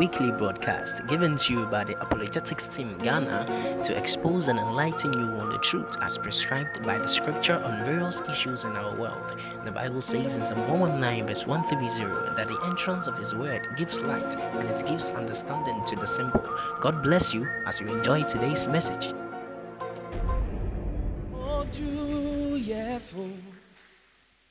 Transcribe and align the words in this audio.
weekly 0.00 0.32
broadcast 0.32 1.06
given 1.08 1.36
to 1.36 1.52
you 1.52 1.66
by 1.66 1.84
the 1.84 1.92
Apologetics 2.00 2.66
Team 2.66 2.96
Ghana 3.02 3.82
to 3.84 3.94
expose 3.94 4.48
and 4.48 4.58
enlighten 4.58 5.12
you 5.12 5.26
on 5.38 5.50
the 5.50 5.58
truth 5.58 5.94
as 6.00 6.16
prescribed 6.16 6.82
by 6.82 6.96
the 6.96 7.06
scripture 7.06 7.62
on 7.62 7.84
various 7.84 8.22
issues 8.22 8.64
in 8.64 8.74
our 8.78 8.96
world. 8.96 9.36
The 9.66 9.70
Bible 9.70 10.00
says 10.00 10.38
in 10.38 10.42
Psalm 10.42 10.66
119, 10.68 11.26
verse 11.26 11.46
130, 11.46 12.34
that 12.34 12.48
the 12.48 12.58
entrance 12.64 13.08
of 13.08 13.18
His 13.18 13.34
word 13.34 13.68
gives 13.76 14.00
light 14.00 14.36
and 14.36 14.70
it 14.70 14.86
gives 14.86 15.12
understanding 15.12 15.84
to 15.84 15.96
the 15.96 16.06
simple. 16.06 16.48
God 16.80 17.02
bless 17.02 17.34
you 17.34 17.46
as 17.66 17.78
you 17.78 17.88
enjoy 17.88 18.22
today's 18.22 18.66
message. 18.68 19.12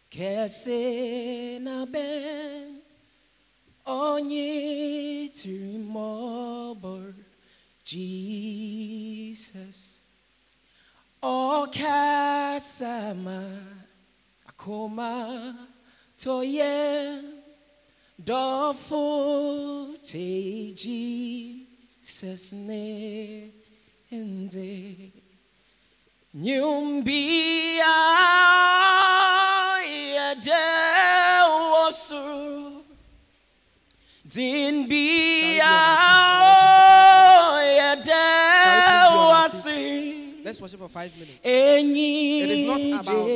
kese 0.09 1.59
na 1.61 1.85
ben 1.85 2.68
onye 3.89 5.27
tiri 5.37 5.77
mọbụr 5.93 7.13
Jesus. 7.89 9.79
Ọ 11.21 11.65
kasama 11.77 13.39
akoma 14.49 15.11
toye 16.21 16.73
dọfụ 18.27 19.03
te 20.09 20.27
Jesus 20.81 22.43
ne 22.67 22.85
nze 24.11 24.71
nyumbia 26.43 27.95
dewasi 39.39 40.19
Let's 40.43 40.61
worship 40.61 40.79
for 40.79 40.89
five 40.89 41.11
minutes. 41.15 41.39
It 41.43 42.49
is 42.49 42.63
not 42.65 42.79
about. 42.79 43.27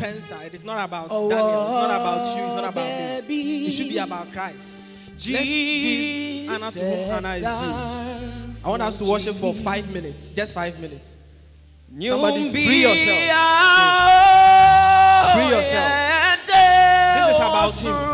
Pensa. 0.00 0.44
It 0.46 0.54
is 0.54 0.64
not 0.64 0.84
about 0.84 1.06
Oh, 1.10 1.28
Daniel. 1.30 1.64
It's 1.66 1.74
not 1.74 1.90
about 2.00 2.36
you. 2.36 2.42
It's 2.44 2.54
not 2.54 2.64
about 2.72 3.28
me. 3.28 3.66
It 3.66 3.70
should 3.70 3.88
be 3.88 3.98
about 3.98 4.32
Christ. 4.32 4.68
Let's 5.10 5.26
give 5.26 6.50
honour 6.50 6.70
to 6.72 6.80
whom 6.80 7.10
honour 7.10 7.34
is 7.36 7.42
due. 7.42 7.48
I 8.64 8.68
want 8.68 8.82
us 8.82 8.98
to 8.98 9.04
worship 9.04 9.36
for 9.36 9.54
five 9.54 9.90
minutes. 9.92 10.30
Just 10.30 10.54
five 10.54 10.78
minutes. 10.80 11.14
Somebody 12.00 12.50
free 12.50 12.82
yourself. 12.82 13.06
Free 15.34 15.48
yourself. 15.48 15.90
This 17.14 17.28
is 17.30 17.36
about 17.40 17.72
him. 17.74 18.13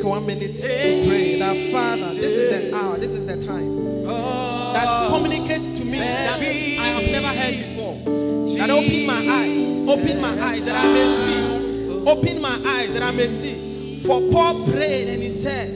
take 0.00 0.08
one 0.08 0.26
minute 0.26 0.54
to 0.54 1.06
pray 1.06 1.38
that 1.38 1.72
Father, 1.72 2.06
this 2.06 2.18
is 2.18 2.70
the 2.70 2.76
hour, 2.76 2.96
this 2.96 3.10
is 3.10 3.26
the 3.26 3.36
time. 3.44 4.04
That 4.72 5.10
communicates 5.10 5.68
to 5.68 5.84
me 5.84 5.98
that 5.98 6.38
which 6.38 6.78
I 6.78 6.86
have 6.86 7.10
never 7.10 7.28
heard 7.28 7.56
before. 7.58 7.94
That 8.56 8.70
open 8.70 9.06
my 9.06 9.20
eyes, 9.28 9.88
open 9.88 10.20
my 10.20 10.40
eyes 10.40 10.64
that 10.64 10.76
I 10.76 10.86
may 10.92 11.06
see, 11.24 11.42
open 12.08 12.40
my 12.40 12.56
eyes 12.66 12.92
that 12.94 13.02
I 13.02 13.10
may 13.10 13.26
see. 13.26 14.00
For 14.00 14.20
Paul 14.32 14.64
prayed 14.66 15.08
and 15.08 15.22
he 15.22 15.30
said, 15.30 15.68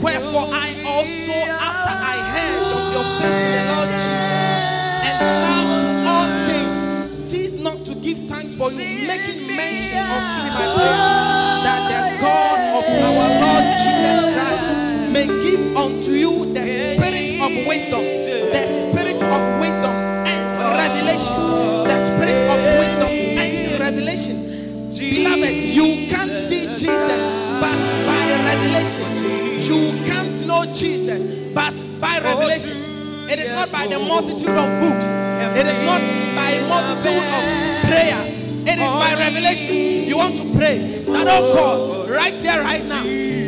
Wherefore 0.00 0.46
I 0.50 0.70
also, 0.86 1.32
after 1.32 1.94
I 1.94 2.16
heard 2.34 2.62
of 2.76 2.92
your 2.94 3.06
faith 3.20 3.34
in 3.34 3.52
the 3.58 3.64
Lord 3.74 3.90
Jesus 3.98 4.62
and 5.10 5.16
love 5.42 5.70
to 5.82 5.88
all 6.08 6.28
things, 6.46 7.30
cease 7.30 7.60
not 7.60 7.78
to 7.86 7.94
give 7.96 8.18
thanks 8.28 8.54
for 8.54 8.70
you, 8.70 9.06
making 9.06 9.56
mention 9.56 9.98
of 9.98 10.22
you 10.22 10.42
in 10.46 10.54
my 10.54 10.66
prayer, 10.74 10.98
that 11.66 11.82
the 11.90 12.22
God 12.22 12.51
of 12.88 13.14
our 13.16 13.30
Lord 13.42 13.66
Jesus 13.78 14.18
Christ 14.34 15.12
may 15.12 15.26
give 15.26 15.76
unto 15.76 16.12
you 16.12 16.52
the 16.52 16.62
spirit 16.62 17.40
of 17.40 17.50
wisdom, 17.66 18.02
the 18.02 18.64
spirit 18.80 19.22
of 19.22 19.42
wisdom 19.60 19.94
and 20.26 20.44
revelation, 20.76 21.36
the 21.86 21.98
spirit 22.06 22.40
of 22.50 22.58
wisdom 22.78 23.10
and 23.38 23.80
revelation. 23.80 24.36
Beloved, 24.98 25.54
you 25.54 26.08
can't 26.08 26.30
see 26.48 26.66
Jesus 26.68 27.22
but 27.60 27.76
by 28.06 28.22
revelation. 28.46 29.06
You 29.58 30.04
can't 30.06 30.46
know 30.46 30.64
Jesus 30.72 31.52
but 31.54 31.74
by 32.00 32.18
revelation. 32.22 32.76
It 33.30 33.38
is 33.38 33.48
not 33.48 33.70
by 33.72 33.86
the 33.86 33.98
multitude 33.98 34.50
of 34.56 34.68
books. 34.80 35.06
It 35.56 35.66
is 35.66 35.78
not 35.86 36.00
by 36.36 36.60
multitude 36.68 37.22
of 37.22 37.42
prayer. 37.88 38.20
It 38.64 38.78
is 38.78 38.92
by 39.00 39.14
revelation. 39.18 39.74
You 40.08 40.16
want 40.18 40.36
to 40.36 40.44
pray 40.56 41.04
that 41.04 41.26
oh 41.28 41.54
God, 41.54 41.91
right 42.12 42.34
here, 42.34 42.62
right 42.62 42.84
now, 42.84 43.02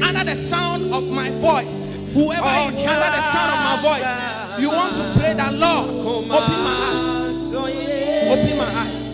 under 0.08 0.24
the 0.24 0.34
sound 0.36 0.92
of 0.92 1.08
my 1.10 1.30
voice, 1.40 1.72
whoever 2.14 2.46
is 2.46 2.74
under 2.76 3.10
the 3.16 3.22
sound 3.32 3.50
of 3.52 3.60
my 3.68 3.76
voice, 3.82 4.60
you 4.60 4.68
want 4.70 4.96
to 4.96 5.02
pray 5.18 5.34
that 5.34 5.52
Lord, 5.54 5.90
open 5.90 6.28
my 6.28 6.76
eyes, 7.34 7.54
open 7.54 8.58
my 8.58 8.64
eyes. 8.64 9.04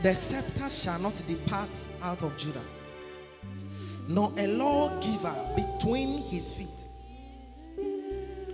The 0.00 0.14
scepter 0.14 0.70
shall 0.70 1.00
not 1.00 1.20
depart 1.26 1.68
out 2.02 2.22
of 2.22 2.36
Judah, 2.38 2.62
nor 4.08 4.32
a 4.38 4.46
lawgiver 4.46 5.34
between 5.54 6.22
his 6.22 6.54
feet, 6.54 6.86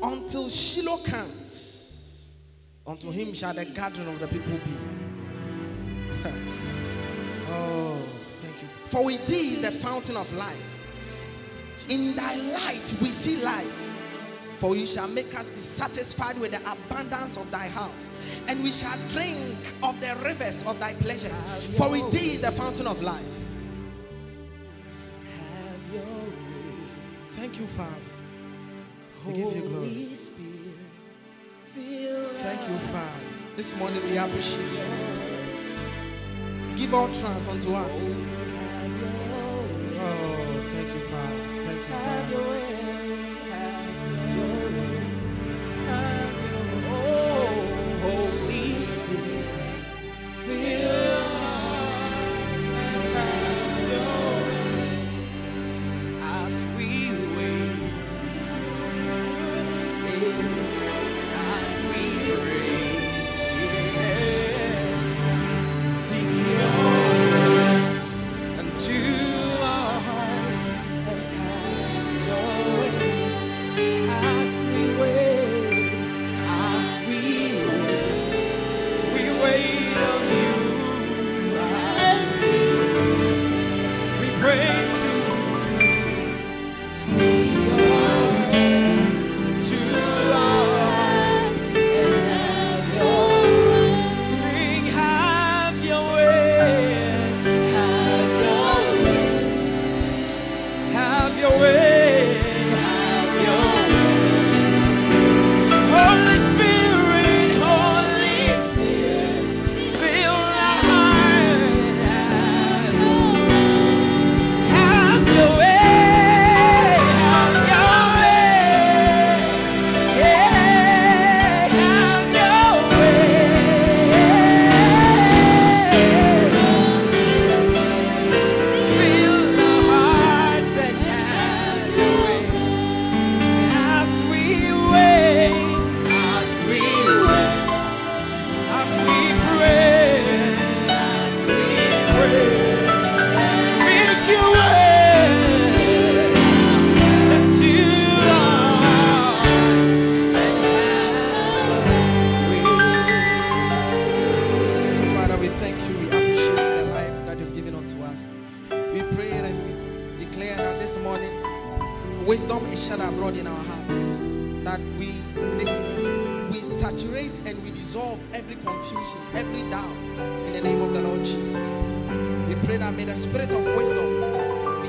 until 0.03 0.49
Shiloh 0.51 0.99
comes. 1.05 2.33
Unto 2.87 3.11
him 3.11 3.33
shall 3.33 3.55
the 3.55 3.65
gathering 3.65 4.09
of 4.09 4.19
the 4.21 4.29
people 4.29 4.53
be. 4.53 4.75
oh, 7.49 8.03
thank 8.43 8.61
you. 8.61 8.69
For 8.87 9.07
with 9.07 9.27
thee 9.27 9.55
the 9.55 9.71
fountain 9.71 10.19
of 10.19 10.31
life. 10.35 10.75
In 11.89 12.15
thy 12.15 12.35
light 12.37 12.95
we 13.01 13.09
see 13.09 13.43
light. 13.43 13.91
For 14.59 14.77
you 14.77 14.87
shall 14.87 15.09
make 15.09 15.35
us 15.39 15.49
be 15.51 15.61
satisfied 15.61 16.39
with 16.39 16.51
the 16.53 16.61
abundance 16.71 17.37
of 17.37 17.51
thy 17.51 17.69
house, 17.69 18.11
and 18.49 18.63
we 18.63 18.71
shall 18.71 18.97
drink 19.11 19.59
of 19.83 19.99
the 20.01 20.15
rivers 20.25 20.63
of 20.67 20.79
thy 20.79 20.95
pleasures. 20.95 21.67
For 21.77 21.91
with 21.91 22.11
thee 22.13 22.35
is 22.35 22.41
the 22.43 22.53
fountain 22.53 22.87
of 22.87 23.03
life. 23.03 23.34
Thank 27.55 27.71
you, 27.71 27.77
Father. 27.77 27.91
We 29.27 29.33
give 29.35 29.55
you 29.55 29.63
glory. 29.63 29.89
Holy 29.89 30.15
Spirit, 30.17 30.75
fill 31.63 32.29
Thank 32.31 32.69
you, 32.69 32.79
Father. 32.89 33.29
This 33.55 33.79
morning 33.79 34.03
we 34.11 34.19
appreciate 34.19 34.73
you. 34.73 34.83
Give 36.75 36.93
all 36.93 37.07
trust 37.07 37.49
unto 37.49 37.75
us. 37.75 38.34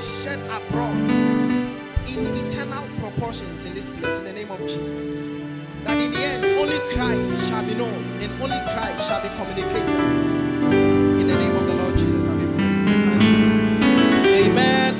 Shed 0.06 0.38
abroad 0.50 0.96
in 2.06 2.46
eternal 2.46 2.86
proportions 3.00 3.66
in 3.66 3.74
this 3.74 3.90
place 3.90 4.18
in 4.18 4.24
the 4.24 4.32
name 4.32 4.50
of 4.50 4.60
Jesus. 4.60 5.04
That 5.82 5.98
in 5.98 6.12
the 6.12 6.18
end, 6.18 6.44
only 6.44 6.78
Christ 6.94 7.48
shall 7.48 7.64
be 7.64 7.74
known 7.74 8.04
and 8.20 8.30
only 8.40 8.58
Christ 8.74 9.08
shall 9.08 9.20
be 9.20 9.28
communicated. 9.34 10.00
In 11.20 11.26
the 11.26 11.34
name 11.34 11.56
of 11.56 11.66
the 11.66 11.74
Lord 11.74 11.96
Jesus, 11.96 12.24
I 12.26 12.34
will 12.34 12.54
pray. 12.54 12.64
with 12.86 13.04
thanksgiving. 13.06 14.50
Amen. 14.50 14.94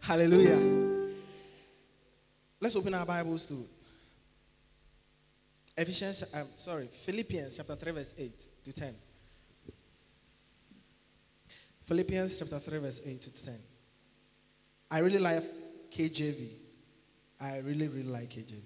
Hallelujah. 0.00 0.60
Let's 2.60 2.76
open 2.76 2.92
our 2.94 3.06
Bibles 3.06 3.46
to 3.46 3.64
Ephesians, 5.74 6.24
um, 6.34 6.46
sorry, 6.58 6.86
Philippians 6.86 7.56
chapter 7.56 7.76
3, 7.76 7.92
verse 7.92 8.14
8 8.18 8.46
to 8.64 8.72
10. 8.72 8.94
Philippians 11.92 12.38
chapter 12.38 12.58
3, 12.58 12.78
verse 12.78 13.02
8 13.04 13.20
to 13.20 13.44
10. 13.44 13.54
I 14.90 15.00
really 15.00 15.18
like 15.18 15.42
KJV. 15.90 16.48
I 17.38 17.58
really, 17.58 17.86
really 17.86 18.08
like 18.08 18.30
KJV. 18.30 18.62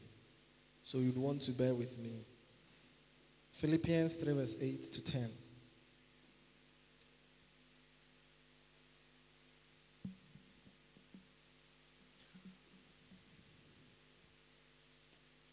So 0.85 0.99
you'd 0.99 1.17
want 1.17 1.41
to 1.43 1.51
bear 1.51 1.75
with 1.75 1.99
me. 1.99 2.25
Philippians 3.51 4.15
3, 4.15 4.33
verse 4.33 4.55
8 4.63 4.81
to 4.81 5.05
10. 5.05 5.29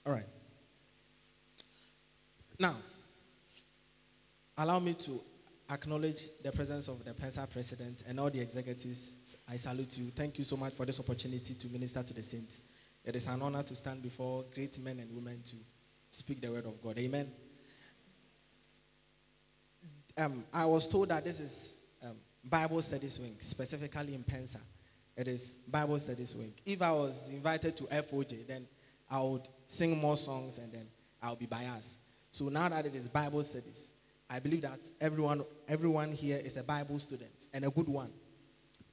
All 0.06 0.14
right. 0.14 0.28
Now, 2.60 2.76
allow 4.60 4.78
me 4.78 4.94
to 4.94 5.20
acknowledge 5.74 6.28
the 6.44 6.52
presence 6.52 6.88
of 6.88 7.04
the 7.04 7.12
PENSA 7.12 7.52
president 7.52 8.04
and 8.08 8.20
all 8.20 8.30
the 8.30 8.40
executives. 8.40 9.36
I 9.52 9.56
salute 9.56 9.98
you. 9.98 10.06
Thank 10.12 10.38
you 10.38 10.44
so 10.44 10.56
much 10.56 10.74
for 10.74 10.86
this 10.86 11.00
opportunity 11.00 11.56
to 11.56 11.68
minister 11.68 12.04
to 12.04 12.14
the 12.14 12.22
saints. 12.22 12.62
It 13.04 13.16
is 13.16 13.28
an 13.28 13.42
honor 13.42 13.64
to 13.64 13.76
stand 13.76 14.04
before 14.04 14.46
great 14.54 14.78
men 14.80 15.00
and 15.00 15.14
women 15.14 15.42
to 15.44 15.56
speak 16.12 16.42
the 16.42 16.52
word 16.52 16.66
of 16.66 16.82
God. 16.82 16.98
Amen. 17.00 17.30
Um, 20.16 20.46
I 20.54 20.66
was 20.66 20.88
told 20.88 21.10
that 21.10 21.26
this 21.26 21.40
is 21.40 21.76
um, 22.04 22.18
Bible 22.44 22.82
Studies 22.82 23.20
Wing, 23.20 23.36
specifically 23.40 24.14
in 24.14 24.24
Pensa. 24.24 24.60
It 25.18 25.28
is 25.28 25.56
Bible 25.68 25.98
Studies 25.98 26.36
Wing. 26.36 26.54
If 26.66 26.82
I 26.82 26.92
was 26.92 27.30
invited 27.30 27.76
to 27.78 27.84
FOJ, 27.86 28.48
then 28.48 28.68
I 29.10 29.20
would 29.22 29.48
sing 29.68 29.98
more 29.98 30.18
songs 30.18 30.60
and 30.60 30.72
then 30.72 30.86
I'll 31.22 31.36
be 31.36 31.48
biased. 31.48 32.00
So 32.30 32.46
now 32.46 32.70
that 32.70 32.86
it 32.86 32.96
is 32.96 33.10
Bible 33.10 33.42
Studies, 33.44 33.90
I 34.34 34.40
believe 34.40 34.64
that 34.64 34.80
everyone, 35.00 35.46
everyone 35.68 36.12
here 36.12 36.42
is 36.44 36.58
a 36.58 36.64
Bible 36.64 36.98
student 36.98 37.46
and 37.54 37.66
a 37.66 37.70
good 37.70 37.88
one. 37.88 38.12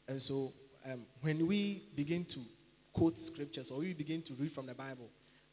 And 0.06 0.20
so 0.20 0.50
um, 0.84 1.06
when 1.22 1.46
we 1.46 1.84
begin 1.96 2.26
to 2.26 2.40
quote 2.92 3.16
scriptures 3.16 3.70
or 3.70 3.78
we 3.78 3.94
begin 3.94 4.20
to 4.20 4.34
read 4.34 4.52
from 4.52 4.66
the 4.66 4.74
Bible, 4.74 5.08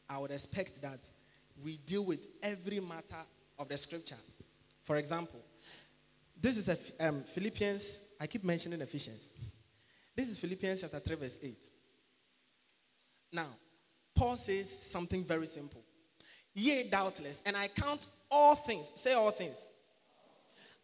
I 0.06 0.18
would 0.18 0.30
expect 0.30 0.82
that 0.82 0.98
we 1.64 1.78
deal 1.86 2.04
with 2.04 2.26
every 2.42 2.80
matter 2.80 3.24
of 3.58 3.70
the 3.70 3.78
scripture. 3.78 4.18
For 4.84 4.96
example, 4.96 5.40
this 6.38 6.58
is 6.58 6.68
a, 6.68 7.08
um, 7.08 7.24
Philippians, 7.34 8.00
I 8.20 8.26
keep 8.26 8.44
mentioning 8.44 8.82
Ephesians. 8.82 9.30
This 10.14 10.28
is 10.28 10.38
Philippians 10.38 10.82
chapter 10.82 10.98
3, 10.98 11.16
verse 11.16 11.38
8. 11.42 11.56
Now, 13.32 13.48
Paul 14.14 14.36
says 14.36 14.68
something 14.68 15.24
very 15.24 15.46
simple. 15.46 15.82
Yea, 16.52 16.90
doubtless, 16.90 17.42
and 17.46 17.56
I 17.56 17.68
count 17.68 18.06
all 18.30 18.54
things, 18.54 18.92
say 18.94 19.14
all 19.14 19.30
things. 19.30 19.64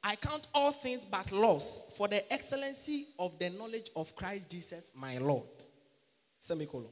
I 0.06 0.16
count 0.16 0.48
all 0.54 0.70
things 0.70 1.06
but 1.06 1.32
loss 1.32 1.94
for 1.96 2.08
the 2.08 2.30
excellency 2.30 3.06
of 3.18 3.38
the 3.38 3.48
knowledge 3.50 3.90
of 3.96 4.14
Christ 4.14 4.50
Jesus, 4.50 4.92
my 4.94 5.16
Lord. 5.16 5.48
Semicolon. 6.38 6.90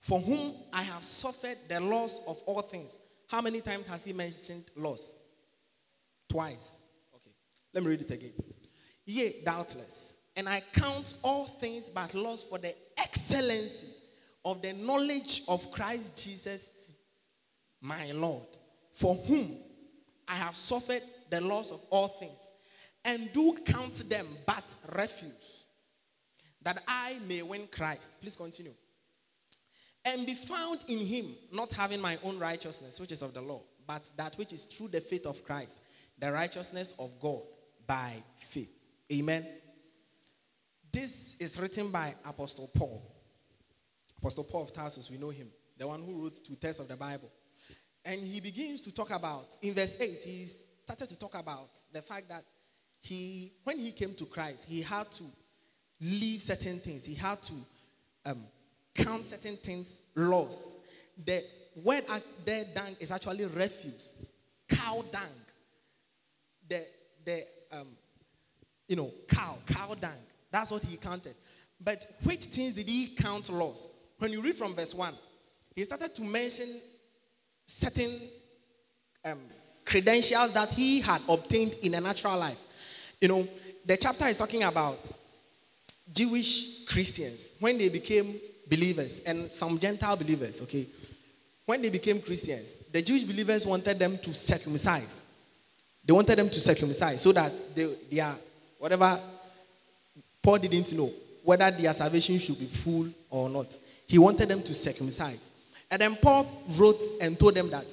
For 0.00 0.18
whom 0.18 0.54
I 0.72 0.82
have 0.82 1.04
suffered 1.04 1.56
the 1.68 1.78
loss 1.80 2.20
of 2.26 2.38
all 2.44 2.60
things. 2.62 2.98
How 3.28 3.40
many 3.40 3.60
times 3.60 3.86
has 3.86 4.04
he 4.04 4.12
mentioned 4.12 4.64
loss? 4.74 5.12
Twice. 6.28 6.76
Okay. 7.14 7.30
Let 7.72 7.84
me 7.84 7.90
read 7.90 8.00
it 8.02 8.10
again. 8.10 8.32
Yea, 9.04 9.42
doubtless. 9.44 10.16
and 10.36 10.48
I 10.48 10.62
count 10.72 11.14
all 11.22 11.44
things 11.44 11.88
but 11.88 12.14
loss 12.14 12.42
for 12.42 12.58
the 12.58 12.74
excellency 12.98 13.88
of 14.44 14.62
the 14.62 14.72
knowledge 14.72 15.42
of 15.46 15.70
Christ 15.72 16.16
Jesus, 16.16 16.70
my 17.80 18.10
Lord, 18.12 18.46
for 18.92 19.14
whom 19.14 19.56
I 20.26 20.34
have 20.34 20.56
suffered 20.56 21.02
the 21.32 21.40
loss 21.40 21.72
of 21.72 21.80
all 21.90 22.08
things, 22.08 22.50
and 23.04 23.32
do 23.32 23.56
count 23.66 24.08
them 24.08 24.26
but 24.46 24.62
refuse, 24.94 25.64
that 26.60 26.80
I 26.86 27.18
may 27.26 27.42
win 27.42 27.66
Christ. 27.72 28.08
Please 28.20 28.36
continue. 28.36 28.74
And 30.04 30.26
be 30.26 30.34
found 30.34 30.84
in 30.88 30.98
him, 30.98 31.34
not 31.52 31.72
having 31.72 32.00
my 32.00 32.18
own 32.22 32.38
righteousness, 32.38 33.00
which 33.00 33.12
is 33.12 33.22
of 33.22 33.34
the 33.34 33.40
law, 33.40 33.62
but 33.86 34.10
that 34.16 34.36
which 34.36 34.52
is 34.52 34.64
through 34.64 34.88
the 34.88 35.00
faith 35.00 35.26
of 35.26 35.42
Christ, 35.44 35.80
the 36.18 36.30
righteousness 36.30 36.94
of 36.98 37.10
God 37.20 37.42
by 37.86 38.12
faith. 38.48 38.70
Amen. 39.12 39.46
This 40.92 41.36
is 41.40 41.58
written 41.58 41.90
by 41.90 42.14
Apostle 42.26 42.70
Paul. 42.76 43.02
Apostle 44.18 44.44
Paul 44.44 44.64
of 44.64 44.72
Tarsus, 44.72 45.10
we 45.10 45.16
know 45.16 45.30
him, 45.30 45.48
the 45.78 45.88
one 45.88 46.02
who 46.02 46.22
wrote 46.22 46.44
two 46.44 46.56
thirds 46.56 46.78
of 46.78 46.88
the 46.88 46.96
Bible. 46.96 47.30
And 48.04 48.20
he 48.20 48.40
begins 48.40 48.80
to 48.82 48.92
talk 48.92 49.10
about, 49.10 49.56
in 49.62 49.74
verse 49.74 49.96
8, 49.98 50.22
he 50.22 50.46
started 50.94 51.14
to 51.14 51.18
talk 51.18 51.40
about 51.40 51.70
the 51.90 52.02
fact 52.02 52.28
that 52.28 52.44
he, 53.00 53.52
when 53.64 53.78
he 53.78 53.92
came 53.92 54.14
to 54.14 54.26
Christ, 54.26 54.66
he 54.68 54.82
had 54.82 55.10
to 55.12 55.24
leave 56.00 56.42
certain 56.42 56.78
things. 56.80 57.06
He 57.06 57.14
had 57.14 57.42
to 57.44 57.54
um, 58.26 58.44
count 58.94 59.24
certain 59.24 59.56
things 59.56 60.00
loss. 60.14 60.74
The 61.24 61.44
word 61.82 62.04
there 62.44 62.66
dung 62.74 62.94
is 63.00 63.10
actually 63.10 63.46
refuse, 63.46 64.12
cow 64.68 65.02
dung. 65.10 65.22
The 66.68 66.84
the 67.24 67.44
um, 67.72 67.88
you 68.86 68.96
know 68.96 69.10
cow 69.28 69.56
cow 69.66 69.94
dung. 69.94 70.10
That's 70.50 70.70
what 70.70 70.84
he 70.84 70.96
counted. 70.98 71.34
But 71.80 72.06
which 72.22 72.44
things 72.46 72.74
did 72.74 72.86
he 72.86 73.14
count 73.16 73.50
loss? 73.50 73.88
When 74.18 74.30
you 74.30 74.42
read 74.42 74.56
from 74.56 74.74
verse 74.74 74.94
one, 74.94 75.14
he 75.74 75.84
started 75.84 76.14
to 76.14 76.22
mention 76.22 76.68
certain 77.66 78.10
um, 79.24 79.40
credentials 79.84 80.52
that 80.52 80.68
he 80.70 81.00
had 81.00 81.20
obtained 81.28 81.76
in 81.82 81.94
a 81.94 82.00
natural 82.00 82.38
life. 82.38 82.58
You 83.20 83.28
know, 83.28 83.48
the 83.84 83.96
chapter 83.96 84.26
is 84.28 84.38
talking 84.38 84.62
about 84.62 84.98
Jewish 86.12 86.84
Christians 86.86 87.48
when 87.58 87.78
they 87.78 87.88
became 87.88 88.34
believers 88.68 89.20
and 89.26 89.52
some 89.52 89.78
Gentile 89.78 90.16
believers, 90.16 90.60
okay? 90.62 90.86
When 91.64 91.82
they 91.82 91.90
became 91.90 92.20
Christians, 92.20 92.74
the 92.90 93.02
Jewish 93.02 93.22
believers 93.22 93.66
wanted 93.66 93.98
them 93.98 94.18
to 94.18 94.34
circumcise. 94.34 95.22
They 96.04 96.12
wanted 96.12 96.36
them 96.36 96.50
to 96.50 96.60
circumcise 96.60 97.22
so 97.22 97.32
that 97.32 97.52
they, 97.74 97.94
they 98.10 98.20
are, 98.20 98.36
whatever, 98.78 99.20
Paul 100.42 100.58
didn't 100.58 100.92
know 100.92 101.10
whether 101.44 101.70
their 101.70 101.92
salvation 101.92 102.38
should 102.38 102.58
be 102.58 102.66
full 102.66 103.08
or 103.30 103.48
not. 103.48 103.76
He 104.06 104.18
wanted 104.18 104.48
them 104.48 104.62
to 104.62 104.74
circumcise. 104.74 105.48
And 105.90 106.00
then 106.00 106.16
Paul 106.16 106.46
wrote 106.76 107.00
and 107.20 107.38
told 107.38 107.54
them 107.54 107.70
that 107.70 107.86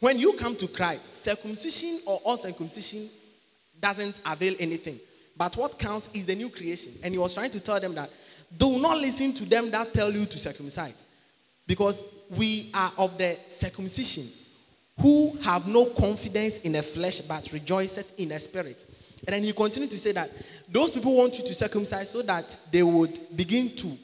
when 0.00 0.18
you 0.18 0.34
come 0.34 0.56
to 0.56 0.68
Christ, 0.68 1.24
circumcision 1.24 2.00
or 2.06 2.20
uncircumcision 2.26 3.08
doesn't 3.80 4.20
avail 4.26 4.54
anything. 4.58 5.00
But 5.36 5.56
what 5.56 5.78
counts 5.78 6.08
is 6.14 6.26
the 6.26 6.34
new 6.34 6.48
creation. 6.48 6.94
And 7.02 7.12
he 7.12 7.18
was 7.18 7.34
trying 7.34 7.50
to 7.50 7.60
tell 7.60 7.78
them 7.80 7.94
that 7.94 8.10
do 8.56 8.78
not 8.78 8.98
listen 8.98 9.32
to 9.34 9.44
them 9.44 9.70
that 9.70 9.92
tell 9.92 10.10
you 10.10 10.26
to 10.26 10.38
circumcise. 10.38 11.04
Because 11.66 12.04
we 12.30 12.70
are 12.74 12.92
of 12.96 13.18
the 13.18 13.38
circumcision 13.48 14.24
who 15.00 15.36
have 15.42 15.66
no 15.66 15.86
confidence 15.86 16.60
in 16.60 16.72
the 16.72 16.82
flesh 16.82 17.20
but 17.20 17.50
rejoiceth 17.52 18.18
in 18.18 18.30
the 18.30 18.38
spirit. 18.38 18.84
And 19.26 19.34
then 19.34 19.42
he 19.42 19.52
continued 19.52 19.90
to 19.90 19.98
say 19.98 20.12
that 20.12 20.30
those 20.68 20.92
people 20.92 21.14
want 21.14 21.38
you 21.38 21.46
to 21.46 21.54
circumcise 21.54 22.10
so 22.10 22.22
that 22.22 22.58
they 22.70 22.82
would 22.82 23.18
begin 23.34 23.74
to 23.76 23.96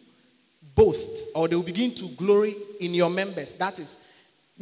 boast 0.75 1.31
or 1.35 1.49
they 1.49 1.57
will 1.57 1.63
begin 1.63 1.95
to 1.95 2.09
glory 2.09 2.57
in 2.81 2.95
your 2.95 3.11
members. 3.11 3.55
That 3.55 3.79
is, 3.79 3.97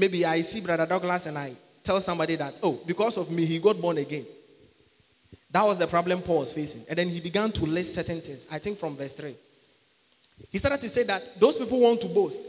maybe 0.01 0.25
I 0.25 0.41
see 0.41 0.61
Brother 0.63 0.87
Douglas 0.87 1.27
and 1.27 1.39
I 1.39 1.53
tell 1.85 2.01
somebody 2.01 2.37
that, 2.37 2.59
oh, 2.63 2.81
because 2.87 3.19
of 3.19 3.31
me, 3.31 3.45
he 3.45 3.59
got 3.59 3.81
born 3.81 3.99
again. 3.99 4.25
That 5.51 5.65
was 5.65 5.79
the 5.79 5.87
problem 5.87 6.23
Paul 6.23 6.41
was 6.41 6.53
facing. 6.53 6.83
And 6.89 6.99
then 6.99 7.09
he 7.09 7.21
began 7.21 7.53
to 7.53 7.65
list 7.65 7.95
certain 7.95 8.21
things. 8.21 8.47
I 8.51 8.59
think 8.59 8.79
from 8.79 8.97
verse 8.97 9.13
3. 9.13 9.35
He 10.51 10.59
started 10.59 10.81
to 10.81 10.89
say 10.89 11.03
that 11.05 11.39
those 11.39 11.57
people 11.57 11.81
want 11.81 12.01
to 12.01 12.09
boast. 12.09 12.41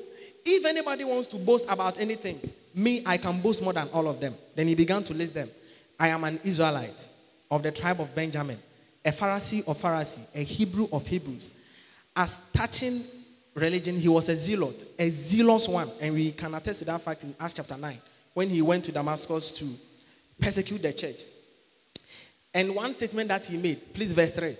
If 0.46 0.65
anybody 0.65 1.03
wants 1.03 1.27
to 1.29 1.38
boast 1.38 1.65
about 1.70 2.00
anything, 2.00 2.39
me, 2.74 3.03
I 3.05 3.17
can 3.17 3.41
boast 3.41 3.62
more 3.62 3.74
than 3.74 3.89
all 3.89 4.08
of 4.08 4.20
them. 4.20 4.34
Then 4.55 4.67
he 4.67 4.75
began 4.75 5.03
to 5.03 5.13
list 5.13 5.34
them. 5.34 5.50
I 6.00 6.08
am 6.08 6.24
an 6.24 6.39
Israelite 6.43 7.10
of 7.50 7.63
the 7.63 7.72
tribe 7.72 8.00
of 8.00 8.15
Benjamin, 8.15 8.58
a 9.05 9.12
Pharisee 9.12 9.67
of 9.67 9.77
Pharisees, 9.77 10.27
a 10.34 10.43
Hebrew 10.43 10.88
of 10.91 11.05
Hebrews. 11.05 11.51
As 12.15 12.39
touching 12.53 13.01
religion, 13.53 13.98
he 13.98 14.08
was 14.08 14.29
a 14.29 14.36
zealot, 14.36 14.86
a 14.98 15.10
zealous 15.10 15.67
one. 15.67 15.89
And 16.00 16.13
we 16.13 16.31
can 16.31 16.53
attest 16.53 16.79
to 16.79 16.86
that 16.86 17.01
fact 17.01 17.24
in 17.24 17.36
Acts 17.39 17.53
chapter 17.53 17.77
9, 17.77 17.98
when 18.34 18.50
he 18.50 18.62
went 18.62 18.86
to 18.86 18.91
Damascus 18.91 19.51
to 19.51 19.65
persecute 20.39 20.81
the 20.81 20.93
church. 20.93 21.24
And 22.53 22.75
one 22.75 22.93
statement 22.93 23.29
that 23.29 23.46
he 23.46 23.58
made, 23.58 23.93
please, 23.93 24.12
verse 24.12 24.31
3. 24.31 24.58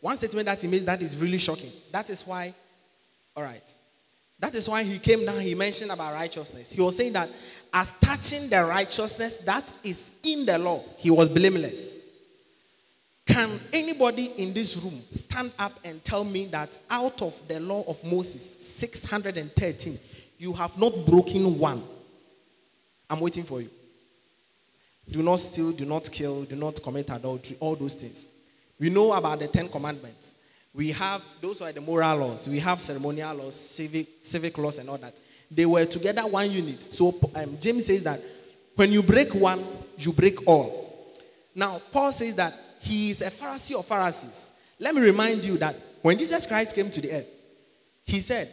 One 0.00 0.16
statement 0.16 0.46
that 0.46 0.60
he 0.60 0.68
made 0.68 0.82
that 0.82 1.00
is 1.00 1.16
really 1.16 1.38
shocking. 1.38 1.70
That 1.92 2.10
is 2.10 2.26
why, 2.26 2.54
all 3.36 3.42
right. 3.42 3.62
That 4.38 4.54
is 4.56 4.68
why 4.68 4.82
he 4.82 4.98
came 4.98 5.24
down, 5.24 5.40
he 5.40 5.54
mentioned 5.54 5.92
about 5.92 6.14
righteousness. 6.14 6.72
He 6.72 6.82
was 6.82 6.96
saying 6.96 7.12
that 7.12 7.30
as 7.72 7.92
touching 8.00 8.50
the 8.50 8.64
righteousness 8.64 9.38
that 9.38 9.72
is 9.84 10.10
in 10.24 10.44
the 10.44 10.58
law, 10.58 10.82
he 10.96 11.10
was 11.10 11.28
blameless. 11.28 11.98
Can 13.26 13.60
anybody 13.72 14.26
in 14.36 14.52
this 14.52 14.76
room 14.76 15.00
stand 15.12 15.52
up 15.58 15.72
and 15.84 16.02
tell 16.04 16.24
me 16.24 16.46
that 16.46 16.76
out 16.90 17.22
of 17.22 17.40
the 17.46 17.60
law 17.60 17.84
of 17.86 18.02
Moses, 18.04 18.42
613, 18.76 19.98
you 20.38 20.52
have 20.52 20.76
not 20.76 21.06
broken 21.06 21.58
one? 21.58 21.82
I'm 23.08 23.20
waiting 23.20 23.44
for 23.44 23.60
you. 23.60 23.70
Do 25.10 25.22
not 25.22 25.36
steal, 25.36 25.72
do 25.72 25.84
not 25.84 26.10
kill, 26.10 26.44
do 26.44 26.56
not 26.56 26.82
commit 26.82 27.10
adultery, 27.10 27.56
all 27.60 27.76
those 27.76 27.94
things. 27.94 28.26
We 28.78 28.90
know 28.90 29.12
about 29.12 29.38
the 29.38 29.48
Ten 29.48 29.68
Commandments. 29.68 30.30
We 30.74 30.90
have, 30.92 31.22
those 31.40 31.60
are 31.60 31.70
the 31.70 31.80
moral 31.80 32.16
laws. 32.16 32.48
We 32.48 32.58
have 32.60 32.80
ceremonial 32.80 33.34
laws, 33.34 33.54
civic, 33.54 34.06
civic 34.22 34.56
laws, 34.58 34.78
and 34.78 34.88
all 34.88 34.98
that. 34.98 35.20
They 35.50 35.66
were 35.66 35.84
together 35.84 36.22
one 36.22 36.50
unit. 36.50 36.92
So 36.92 37.14
um, 37.34 37.58
James 37.60 37.86
says 37.86 38.02
that 38.04 38.20
when 38.74 38.90
you 38.90 39.02
break 39.02 39.34
one, 39.34 39.62
you 39.98 40.12
break 40.12 40.46
all. 40.46 41.14
Now, 41.54 41.82
Paul 41.92 42.10
says 42.10 42.34
that 42.36 42.54
he 42.82 43.10
is 43.10 43.22
a 43.22 43.30
Pharisee 43.30 43.78
of 43.78 43.86
Pharisees. 43.86 44.48
Let 44.80 44.96
me 44.96 45.02
remind 45.02 45.44
you 45.44 45.56
that 45.58 45.76
when 46.02 46.18
Jesus 46.18 46.46
Christ 46.46 46.74
came 46.74 46.90
to 46.90 47.00
the 47.00 47.12
earth, 47.12 47.28
he 48.04 48.18
said, 48.18 48.48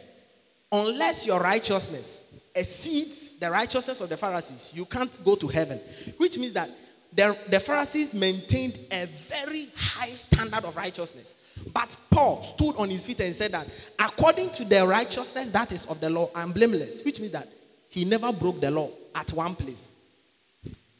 Unless 0.70 1.26
your 1.26 1.40
righteousness 1.40 2.20
exceeds 2.54 3.30
the 3.40 3.50
righteousness 3.50 4.00
of 4.00 4.08
the 4.08 4.16
Pharisees, 4.16 4.70
you 4.72 4.84
can't 4.84 5.18
go 5.24 5.34
to 5.34 5.48
heaven. 5.48 5.80
Which 6.16 6.38
means 6.38 6.52
that 6.52 6.70
the, 7.12 7.36
the 7.48 7.58
Pharisees 7.58 8.14
maintained 8.14 8.78
a 8.92 9.06
very 9.28 9.66
high 9.74 10.10
standard 10.10 10.64
of 10.64 10.76
righteousness. 10.76 11.34
But 11.74 11.96
Paul 12.08 12.40
stood 12.42 12.76
on 12.76 12.88
his 12.88 13.04
feet 13.04 13.18
and 13.18 13.34
said 13.34 13.50
that 13.50 13.66
according 13.98 14.50
to 14.50 14.64
the 14.64 14.86
righteousness 14.86 15.50
that 15.50 15.72
is 15.72 15.86
of 15.86 16.00
the 16.00 16.08
law, 16.08 16.30
I'm 16.36 16.52
blameless, 16.52 17.02
which 17.02 17.18
means 17.18 17.32
that 17.32 17.48
he 17.88 18.04
never 18.04 18.32
broke 18.32 18.60
the 18.60 18.70
law 18.70 18.90
at 19.12 19.32
one 19.32 19.56
place. 19.56 19.90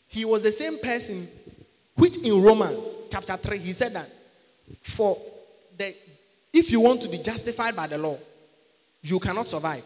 He 0.08 0.24
was 0.24 0.42
the 0.42 0.50
same 0.50 0.80
person 0.80 1.28
which 1.94 2.18
in 2.18 2.42
Romans 2.42 2.94
chapter 3.10 3.36
3 3.36 3.58
he 3.58 3.72
said 3.72 3.92
that 3.94 4.08
for 4.82 5.18
the 5.76 5.94
if 6.52 6.70
you 6.70 6.80
want 6.80 7.00
to 7.02 7.08
be 7.08 7.18
justified 7.18 7.76
by 7.76 7.86
the 7.86 7.98
law, 7.98 8.18
you 9.02 9.20
cannot 9.20 9.48
survive. 9.48 9.84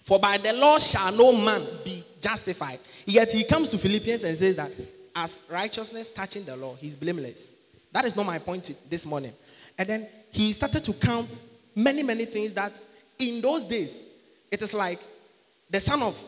For 0.00 0.18
by 0.18 0.36
the 0.38 0.52
law 0.52 0.78
shall 0.78 1.12
no 1.12 1.32
man 1.32 1.62
be 1.84 2.04
justified. 2.20 2.80
Yet 3.04 3.32
he 3.32 3.44
comes 3.44 3.68
to 3.70 3.78
Philippians 3.78 4.24
and 4.24 4.36
says 4.36 4.56
that 4.56 4.72
as 5.14 5.40
righteousness 5.50 6.10
touching 6.10 6.44
the 6.44 6.56
law, 6.56 6.74
he's 6.74 6.96
blameless. 6.96 7.52
That 7.92 8.04
is 8.04 8.16
not 8.16 8.26
my 8.26 8.38
point 8.38 8.74
this 8.90 9.06
morning. 9.06 9.32
And 9.78 9.88
then 9.88 10.08
he 10.30 10.52
started 10.52 10.84
to 10.84 10.92
count 10.92 11.40
many, 11.74 12.02
many 12.02 12.24
things 12.24 12.52
that 12.52 12.80
in 13.18 13.40
those 13.40 13.64
days, 13.64 14.02
it 14.50 14.62
is 14.62 14.74
like 14.74 14.98
the 15.70 15.80
son 15.80 16.02
of 16.02 16.18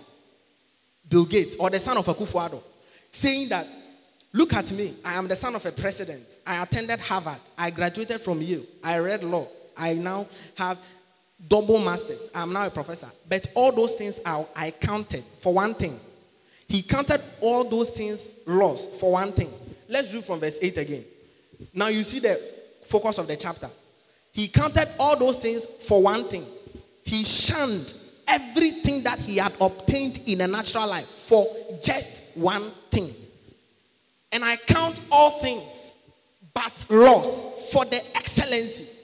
Bill 1.08 1.24
Gates 1.24 1.56
or 1.56 1.68
the 1.70 1.78
son 1.78 1.96
of 1.96 2.06
Akufo-Addo 2.06 2.62
saying 3.10 3.48
that, 3.48 3.66
look 4.38 4.54
at 4.54 4.70
me, 4.72 4.94
I 5.04 5.14
am 5.14 5.26
the 5.26 5.34
son 5.34 5.56
of 5.56 5.66
a 5.66 5.72
president. 5.72 6.38
I 6.46 6.62
attended 6.62 7.00
Harvard. 7.00 7.40
I 7.58 7.70
graduated 7.70 8.20
from 8.20 8.40
Yale. 8.40 8.62
I 8.84 8.98
read 8.98 9.24
law. 9.24 9.48
I 9.76 9.94
now 9.94 10.28
have 10.56 10.78
double 11.48 11.80
masters. 11.80 12.30
I'm 12.32 12.52
now 12.52 12.66
a 12.66 12.70
professor. 12.70 13.08
But 13.28 13.48
all 13.56 13.72
those 13.72 13.96
things 13.96 14.20
are, 14.24 14.46
I 14.54 14.70
counted 14.70 15.24
for 15.40 15.54
one 15.54 15.74
thing. 15.74 15.98
He 16.68 16.82
counted 16.82 17.20
all 17.40 17.68
those 17.68 17.90
things 17.90 18.32
lost 18.46 19.00
for 19.00 19.12
one 19.12 19.32
thing. 19.32 19.50
Let's 19.88 20.14
read 20.14 20.24
from 20.24 20.38
verse 20.38 20.58
8 20.62 20.78
again. 20.78 21.04
Now 21.74 21.88
you 21.88 22.04
see 22.04 22.20
the 22.20 22.40
focus 22.84 23.18
of 23.18 23.26
the 23.26 23.36
chapter. 23.36 23.68
He 24.30 24.46
counted 24.46 24.88
all 25.00 25.16
those 25.16 25.38
things 25.38 25.66
for 25.66 26.00
one 26.00 26.24
thing. 26.28 26.46
He 27.02 27.24
shunned 27.24 27.92
everything 28.28 29.02
that 29.02 29.18
he 29.18 29.38
had 29.38 29.54
obtained 29.60 30.20
in 30.26 30.42
a 30.42 30.46
natural 30.46 30.86
life 30.86 31.06
for 31.06 31.44
just 31.82 32.36
one 32.36 32.70
thing. 32.92 33.12
And 34.32 34.44
I 34.44 34.56
count 34.56 35.00
all 35.10 35.40
things 35.40 35.92
but 36.54 36.86
loss 36.90 37.70
for 37.72 37.84
the 37.84 38.04
excellency 38.16 38.98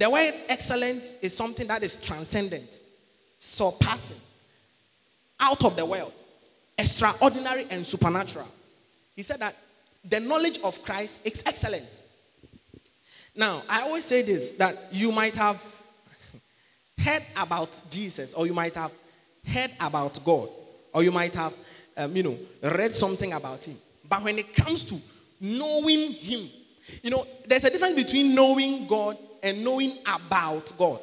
The 0.00 0.08
word 0.08 0.32
excellent 0.48 1.14
is 1.20 1.36
something 1.36 1.66
that 1.66 1.82
is 1.82 1.96
transcendent, 1.96 2.80
surpassing, 3.38 4.16
out 5.38 5.62
of 5.64 5.76
the 5.76 5.84
world, 5.84 6.12
extraordinary 6.78 7.66
and 7.70 7.84
supernatural. 7.84 8.48
He 9.14 9.22
said 9.22 9.40
that 9.40 9.56
the 10.08 10.20
knowledge 10.20 10.58
of 10.64 10.82
Christ 10.84 11.20
is 11.24 11.42
excellent. 11.44 12.00
Now, 13.34 13.62
I 13.68 13.82
always 13.82 14.06
say 14.06 14.22
this 14.22 14.52
that 14.54 14.76
you 14.90 15.12
might 15.12 15.36
have 15.36 15.62
heard 16.96 17.22
about 17.36 17.82
Jesus, 17.90 18.32
or 18.32 18.46
you 18.46 18.54
might 18.54 18.76
have 18.76 18.92
heard 19.46 19.72
about 19.80 20.18
God, 20.24 20.48
or 20.94 21.02
you 21.02 21.10
might 21.10 21.34
have, 21.34 21.52
um, 21.96 22.14
you 22.14 22.22
know, 22.22 22.36
read 22.62 22.92
something 22.92 23.32
about 23.32 23.64
Him. 23.64 23.76
But 24.08 24.22
when 24.22 24.38
it 24.38 24.54
comes 24.54 24.82
to 24.84 24.96
knowing 25.40 26.12
Him, 26.12 26.48
you 27.02 27.10
know, 27.10 27.26
there's 27.46 27.64
a 27.64 27.70
difference 27.70 27.94
between 27.94 28.34
knowing 28.34 28.86
God 28.86 29.16
and 29.42 29.64
knowing 29.64 29.98
about 30.06 30.72
God. 30.76 31.00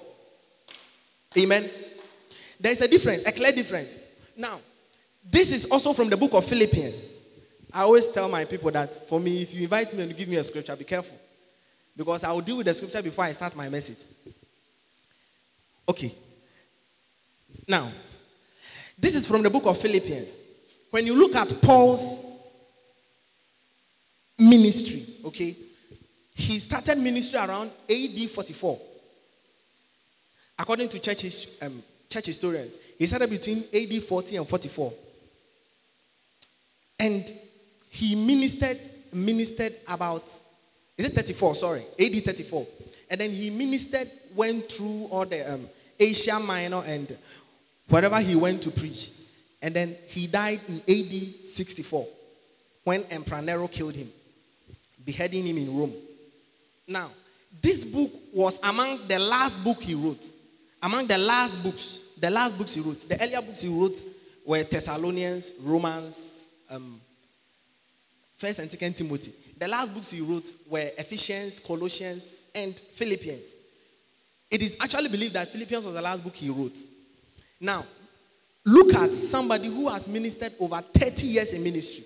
Amen. 1.38 1.70
There's 2.60 2.82
a 2.82 2.88
difference, 2.88 3.26
a 3.26 3.32
clear 3.32 3.52
difference. 3.52 3.98
Now, 4.36 4.60
this 5.30 5.54
is 5.54 5.66
also 5.66 5.94
from 5.94 6.10
the 6.10 6.18
book 6.18 6.34
of 6.34 6.46
Philippians. 6.46 7.06
I 7.74 7.82
always 7.82 8.08
tell 8.08 8.30
my 8.30 8.46
people 8.46 8.72
that 8.72 9.08
for 9.08 9.20
me, 9.20 9.42
if 9.42 9.54
you 9.54 9.64
invite 9.64 9.94
me 9.94 10.02
and 10.02 10.12
you 10.12 10.18
give 10.18 10.30
me 10.30 10.38
a 10.38 10.44
scripture, 10.44 10.76
be 10.76 10.86
careful. 10.86 11.18
Because 11.96 12.24
I 12.24 12.32
will 12.32 12.42
deal 12.42 12.58
with 12.58 12.68
the 12.68 12.74
scripture 12.74 13.02
before 13.02 13.26
I 13.26 13.32
start 13.32 13.56
my 13.56 13.70
message. 13.70 13.98
Okay. 15.90 16.14
Now, 17.68 17.92
this 18.98 19.16
is 19.16 19.28
from 19.28 19.44
the 19.44 19.50
book 19.50 19.66
of 19.66 19.78
Philippians. 19.78 20.38
When 20.92 21.06
you 21.06 21.16
look 21.16 21.36
at 21.36 21.62
Paul's 21.62 22.24
ministry, 24.40 25.04
okay, 25.26 25.56
he 26.34 26.60
started 26.60 26.98
ministry 26.98 27.40
around 27.40 27.72
AD 27.90 28.30
44. 28.30 28.80
According 30.60 30.90
to 30.90 31.00
church, 31.00 31.48
um, 31.62 31.84
church 32.10 32.28
historians, 32.28 32.78
he 32.98 33.06
started 33.06 33.30
between 33.30 33.64
AD 33.74 34.04
40 34.04 34.38
and 34.38 34.48
44. 34.48 34.94
And 37.00 37.32
he 37.90 38.16
ministered, 38.16 38.80
ministered 39.14 39.74
about, 39.88 40.24
is 40.98 41.06
it 41.06 41.14
34? 41.14 41.56
Sorry, 41.56 41.84
AD 42.00 42.24
34. 42.24 42.68
And 43.10 43.22
then 43.22 43.32
he 43.32 43.50
ministered, 43.50 44.10
went 44.36 44.72
through 44.72 45.06
all 45.12 45.26
the 45.26 45.54
um, 45.54 45.68
Asia 46.00 46.40
Minor 46.40 46.84
and 46.86 47.18
wherever 47.90 48.20
he 48.20 48.36
went 48.36 48.62
to 48.64 48.72
preach. 48.72 49.12
And 49.62 49.74
then 49.74 49.96
he 50.08 50.28
died 50.28 50.62
in 50.68 50.76
AD 50.78 51.46
64 51.46 52.08
when 52.84 53.04
Emperor 53.06 53.42
Nero 53.42 53.68
killed 53.68 53.96
him, 53.96 54.10
beheading 55.04 55.46
him 55.46 55.58
in 55.58 55.78
Rome. 55.78 55.94
Now, 56.88 57.12
this 57.62 57.84
book 57.84 58.12
was 58.34 58.60
among 58.64 59.08
the 59.08 59.20
last 59.20 59.64
book 59.64 59.82
he 59.82 59.96
wrote. 59.96 60.26
Among 60.82 61.08
the 61.08 61.18
last 61.18 61.62
books, 61.64 62.02
the 62.20 62.30
last 62.30 62.58
books 62.58 62.76
he 62.76 62.82
wrote. 62.82 63.00
The 63.00 63.22
earlier 63.22 63.42
books 63.42 63.62
he 63.62 63.70
wrote 63.70 63.98
were 64.46 64.64
Thessalonians, 64.64 65.54
Romans, 65.62 66.46
um, 66.70 67.02
First 68.38 68.60
and 68.60 68.70
Second 68.70 68.96
Timothy. 68.96 69.34
The 69.58 69.68
last 69.68 69.94
books 69.94 70.12
he 70.12 70.22
wrote 70.22 70.52
were 70.70 70.92
Ephesians, 70.98 71.60
Colossians, 71.60 72.44
and 72.54 72.80
Philippians. 72.94 73.54
It 74.52 74.62
is 74.62 74.78
actually 74.80 75.10
believed 75.10 75.34
that 75.34 75.50
Philippians 75.50 75.86
was 75.86 75.96
the 75.96 76.02
last 76.02 76.24
book 76.24 76.36
he 76.36 76.50
wrote. 76.50 76.78
Now, 77.60 77.86
look 78.68 78.94
at 78.96 79.14
somebody 79.14 79.68
who 79.70 79.88
has 79.88 80.10
ministered 80.10 80.52
over 80.60 80.82
30 80.82 81.26
years 81.26 81.54
in 81.54 81.64
ministry. 81.64 82.04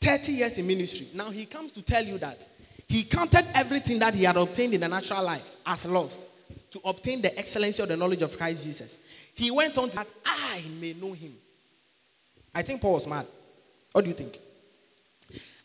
30 0.00 0.32
years 0.32 0.56
in 0.56 0.66
ministry. 0.66 1.06
Now 1.14 1.30
he 1.30 1.44
comes 1.44 1.70
to 1.72 1.82
tell 1.82 2.02
you 2.02 2.16
that 2.18 2.46
he 2.88 3.04
counted 3.04 3.44
everything 3.54 3.98
that 3.98 4.14
he 4.14 4.24
had 4.24 4.36
obtained 4.36 4.72
in 4.72 4.80
the 4.80 4.88
natural 4.88 5.22
life 5.22 5.46
as 5.66 5.86
loss 5.86 6.24
to 6.70 6.80
obtain 6.86 7.20
the 7.20 7.38
excellency 7.38 7.82
of 7.82 7.88
the 7.88 7.96
knowledge 7.96 8.22
of 8.22 8.36
Christ 8.38 8.64
Jesus. 8.64 8.98
He 9.34 9.50
went 9.50 9.76
on 9.76 9.90
that 9.90 10.06
I 10.24 10.62
may 10.80 10.94
know 10.94 11.12
him. 11.12 11.34
I 12.54 12.62
think 12.62 12.80
Paul 12.80 12.94
was 12.94 13.06
mad. 13.06 13.26
What 13.92 14.02
do 14.04 14.08
you 14.08 14.16
think? 14.16 14.38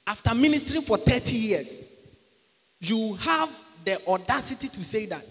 After 0.05 0.35
ministering 0.35 0.81
for 0.81 0.97
30 0.97 1.37
years, 1.37 1.79
you 2.81 3.13
have 3.15 3.49
the 3.85 4.05
audacity 4.07 4.67
to 4.67 4.83
say 4.83 5.05
that 5.05 5.25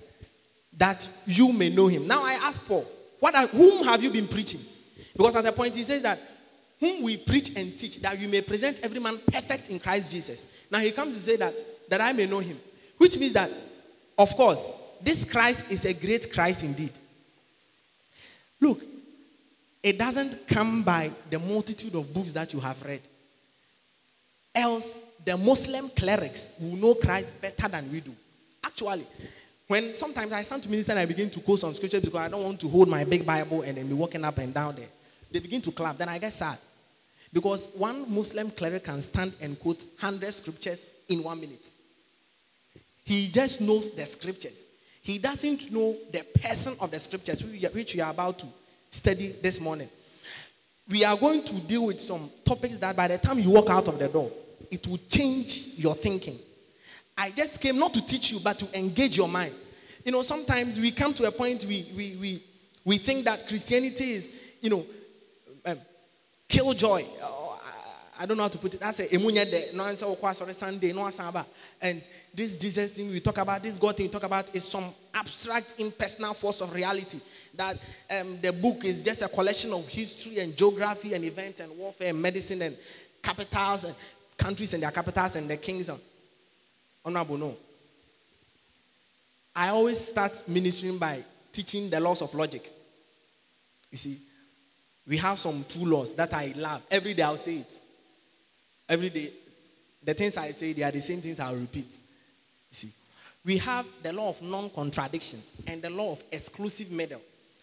that 0.78 1.08
you 1.26 1.52
may 1.52 1.68
know 1.68 1.88
him. 1.88 2.06
Now 2.06 2.24
I 2.24 2.34
ask 2.34 2.66
Paul, 2.66 2.87
what 3.20 3.35
are, 3.35 3.46
whom 3.46 3.85
have 3.85 4.02
you 4.02 4.11
been 4.11 4.28
preaching? 4.28 4.61
Because 5.16 5.37
at 5.37 5.44
the 5.44 5.52
point 5.52 5.74
he 5.74 5.83
says 5.83 6.02
that 6.02 6.18
whom 6.78 7.02
we 7.02 7.16
preach 7.16 7.57
and 7.57 7.78
teach, 7.78 8.00
that 8.02 8.18
you 8.18 8.28
may 8.28 8.40
present 8.40 8.81
every 8.83 9.00
man 9.00 9.18
perfect 9.26 9.68
in 9.68 9.81
Christ 9.81 10.12
Jesus. 10.12 10.46
Now 10.70 10.78
he 10.78 10.92
comes 10.92 11.14
to 11.16 11.20
say 11.20 11.37
that 11.37 11.54
that 11.88 12.00
I 12.00 12.12
may 12.12 12.26
know 12.26 12.38
him, 12.38 12.59
which 12.98 13.18
means 13.18 13.33
that, 13.33 13.50
of 14.16 14.31
course, 14.37 14.74
this 15.00 15.24
Christ 15.24 15.64
is 15.70 15.85
a 15.85 15.94
great 15.94 16.33
Christ 16.33 16.62
indeed. 16.62 16.92
Look, 18.61 18.83
it 19.83 19.98
doesn't 19.98 20.46
come 20.48 20.83
by 20.83 21.11
the 21.31 21.38
multitude 21.38 21.94
of 21.94 22.12
books 22.12 22.33
that 22.33 22.52
you 22.52 22.61
have 22.61 22.83
read. 22.85 23.00
Else, 24.54 25.00
the 25.24 25.37
Muslim 25.37 25.88
clerics 25.90 26.52
will 26.61 26.76
know 26.76 26.94
Christ 26.94 27.33
better 27.40 27.68
than 27.68 27.90
we 27.90 28.00
do. 28.00 28.14
Actually, 28.64 29.07
when 29.68 29.92
sometimes 29.92 30.33
I 30.33 30.42
stand 30.42 30.62
to 30.62 30.70
minister 30.70 30.92
and 30.92 30.98
I 30.98 31.04
begin 31.04 31.28
to 31.31 31.40
quote 31.40 31.61
some 31.61 31.74
scriptures 31.74 32.02
because 32.02 32.18
I 32.18 32.28
don't 32.28 32.42
want 32.42 32.59
to 32.61 32.68
hold 32.68 32.88
my 32.88 33.04
big 33.04 33.24
Bible 33.24 33.62
and 33.62 33.76
then 33.76 33.87
be 33.87 33.94
walking 33.94 34.24
up 34.24 34.38
and 34.38 34.52
down 34.52 34.76
there, 34.76 34.88
they 35.31 35.40
begin 35.40 35.61
to 35.61 35.70
clap. 35.70 35.98
Then 35.98 36.09
I 36.09 36.18
get 36.18 36.33
sad. 36.33 36.59
Because 37.31 37.68
one 37.76 38.12
Muslim 38.12 38.50
cleric 38.50 38.85
can 38.85 39.02
stand 39.02 39.35
and 39.42 39.61
quote 39.61 39.85
100 40.00 40.33
scriptures 40.33 40.90
in 41.11 41.22
one 41.22 41.38
minute. 41.38 41.68
He 43.04 43.28
just 43.28 43.61
knows 43.61 43.90
the 43.90 44.07
scriptures. 44.07 44.64
He 45.02 45.18
doesn't 45.18 45.70
know 45.70 45.94
the 46.12 46.24
person 46.42 46.74
of 46.81 46.90
the 46.90 46.98
scriptures, 46.98 47.44
which 47.44 47.94
we 47.94 48.00
are 48.00 48.11
about 48.11 48.38
to 48.38 48.46
study 48.90 49.35
this 49.42 49.61
morning. 49.61 49.88
We 50.88 51.04
are 51.04 51.16
going 51.16 51.44
to 51.44 51.54
deal 51.61 51.87
with 51.87 52.00
some 52.00 52.31
topics 52.42 52.78
that 52.78 52.96
by 52.96 53.09
the 53.09 53.18
time 53.18 53.38
you 53.38 53.50
walk 53.50 53.68
out 53.68 53.88
of 53.88 53.98
the 53.98 54.09
door, 54.09 54.31
it 54.70 54.87
will 54.87 55.00
change 55.09 55.74
your 55.76 55.94
thinking. 55.94 56.38
I 57.18 57.31
just 57.33 57.61
came 57.61 57.78
not 57.78 57.92
to 57.94 58.07
teach 58.07 58.31
you, 58.31 58.38
but 58.44 58.61
to 58.61 58.78
engage 58.78 59.16
your 59.16 59.28
mind. 59.28 59.52
You 60.04 60.12
know, 60.12 60.22
sometimes 60.22 60.78
we 60.78 60.92
come 60.92 61.12
to 61.14 61.26
a 61.26 61.33
point 61.33 61.64
we, 61.64 61.92
we, 61.96 62.16
we, 62.20 62.44
we 62.85 62.96
think 62.96 63.24
that 63.24 63.48
Christianity 63.48 64.12
is, 64.12 64.40
you 64.61 64.70
know, 64.70 64.87
um, 65.66 65.78
killjoy. 66.46 67.02
Oh, 67.20 67.61
I, 67.61 68.22
I 68.22 68.26
don't 68.26 68.37
know 68.37 68.44
how 68.44 68.48
to 68.48 68.59
put 68.59 68.74
it. 68.74 68.81
That's 68.81 69.00
a 69.00 69.74
no 69.74 69.94
sorry 70.33 70.54
Sunday 70.54 70.92
no. 70.92 71.11
And 71.83 72.02
this 72.33 72.57
Jesus 72.57 72.92
thing 72.92 73.11
we 73.11 73.18
talk 73.18 73.38
about, 73.38 73.64
this 73.64 73.76
God 73.78 73.96
thing 73.96 74.07
we 74.07 74.12
talk 74.12 74.22
about 74.22 74.54
is 74.54 74.62
some 74.62 74.85
abstract 75.12 75.74
impersonal 75.78 76.35
force 76.35 76.61
of 76.61 76.72
reality. 76.72 77.20
That 77.57 77.78
um, 78.16 78.40
the 78.40 78.52
book 78.52 78.85
is 78.85 79.02
just 79.02 79.22
a 79.22 79.28
collection 79.28 79.72
of 79.72 79.87
history 79.88 80.38
and 80.38 80.57
geography 80.57 81.14
and 81.14 81.24
events 81.24 81.59
and 81.59 81.76
warfare 81.76 82.11
and 82.11 82.22
medicine 82.22 82.62
and 82.62 82.76
capitals 83.20 83.85
and 83.85 83.94
countries 84.37 84.72
and 84.72 84.85
their 84.85 84.92
capitals 84.92 85.35
and 85.35 85.50
their 85.50 85.57
kings. 85.57 85.88
And, 85.88 85.98
Honorable, 87.08 87.38
no. 87.38 87.56
I 89.56 89.70
always 89.70 89.98
start 89.98 90.42
ministering 90.46 90.98
by 90.98 91.24
teaching 91.50 91.88
the 91.88 91.98
laws 91.98 92.20
of 92.20 92.34
logic. 92.34 92.68
You 93.90 93.96
see, 93.96 94.18
we 95.06 95.16
have 95.16 95.38
some 95.38 95.64
two 95.66 95.86
laws 95.86 96.12
that 96.16 96.34
I 96.34 96.52
love. 96.54 96.82
Every 96.90 97.14
day 97.14 97.22
I'll 97.22 97.38
say 97.38 97.56
it. 97.56 97.80
Every 98.86 99.08
day, 99.08 99.30
the 100.04 100.12
things 100.12 100.36
I 100.36 100.50
say, 100.50 100.74
they 100.74 100.82
are 100.82 100.90
the 100.90 101.00
same 101.00 101.22
things 101.22 101.40
I'll 101.40 101.56
repeat. 101.56 101.86
You 101.90 102.72
see, 102.72 102.90
we 103.42 103.56
have 103.56 103.86
the 104.02 104.12
law 104.12 104.28
of 104.28 104.42
non 104.42 104.68
contradiction 104.68 105.40
and 105.66 105.80
the 105.80 105.88
law 105.88 106.12
of 106.12 106.22
exclusive 106.30 106.90
middle. 106.90 107.22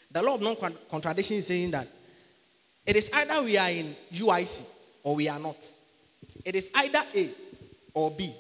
The 0.10 0.24
law 0.24 0.34
of 0.34 0.42
non 0.42 0.58
contradiction 0.90 1.38
is 1.38 1.46
saying 1.46 1.70
that 1.70 1.88
it 2.84 2.96
is 2.96 3.12
either 3.14 3.44
we 3.44 3.60
are 3.60 3.70
in 3.70 3.96
UIC 4.12 4.66
or 5.04 5.14
we 5.14 5.30
are 5.30 5.38
not. 5.38 5.70
It 6.44 6.56
is 6.56 6.72
either 6.74 7.02
A 7.14 7.30
or 7.94 8.10
B 8.10 8.34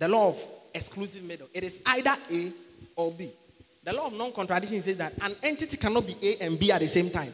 the 0.00 0.08
law 0.08 0.30
of 0.30 0.44
exclusive 0.74 1.22
middle. 1.22 1.46
It 1.54 1.62
is 1.62 1.80
either 1.86 2.14
A 2.32 2.52
or 2.96 3.12
B. 3.12 3.30
The 3.84 3.92
law 3.92 4.06
of 4.06 4.14
non 4.14 4.32
contradiction 4.32 4.80
says 4.82 4.96
that 4.96 5.12
an 5.22 5.34
entity 5.42 5.76
cannot 5.76 6.06
be 6.06 6.16
A 6.22 6.44
and 6.44 6.58
B 6.58 6.72
at 6.72 6.80
the 6.80 6.88
same 6.88 7.10
time. 7.10 7.32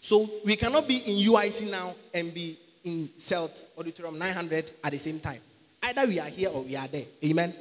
So 0.00 0.28
we 0.44 0.54
cannot 0.54 0.86
be 0.86 0.96
in 0.98 1.32
UIC 1.32 1.70
now 1.70 1.94
and 2.12 2.32
be 2.32 2.58
in 2.84 3.08
CELT 3.16 3.66
Auditorium 3.78 4.18
900 4.18 4.70
at 4.84 4.92
the 4.92 4.98
same 4.98 5.18
time. 5.18 5.40
Either 5.82 6.06
we 6.06 6.20
are 6.20 6.28
here 6.28 6.50
or 6.50 6.62
we 6.62 6.76
are 6.76 6.86
there. 6.88 7.06
Amen. 7.24 7.54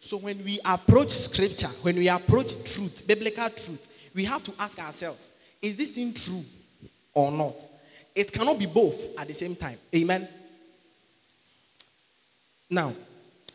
So 0.00 0.16
when 0.16 0.42
we 0.42 0.58
approach 0.64 1.10
scripture, 1.10 1.68
when 1.82 1.96
we 1.96 2.08
approach 2.08 2.54
truth, 2.72 3.06
biblical 3.06 3.50
truth, 3.50 3.92
we 4.14 4.24
have 4.24 4.42
to 4.44 4.52
ask 4.58 4.78
ourselves 4.78 5.28
is 5.60 5.76
this 5.76 5.90
thing 5.90 6.14
true 6.14 6.42
or 7.14 7.30
not? 7.30 7.54
It 8.14 8.32
cannot 8.32 8.58
be 8.58 8.66
both 8.66 9.18
at 9.18 9.28
the 9.28 9.34
same 9.34 9.54
time. 9.56 9.78
Amen. 9.94 10.26
Now, 12.68 12.92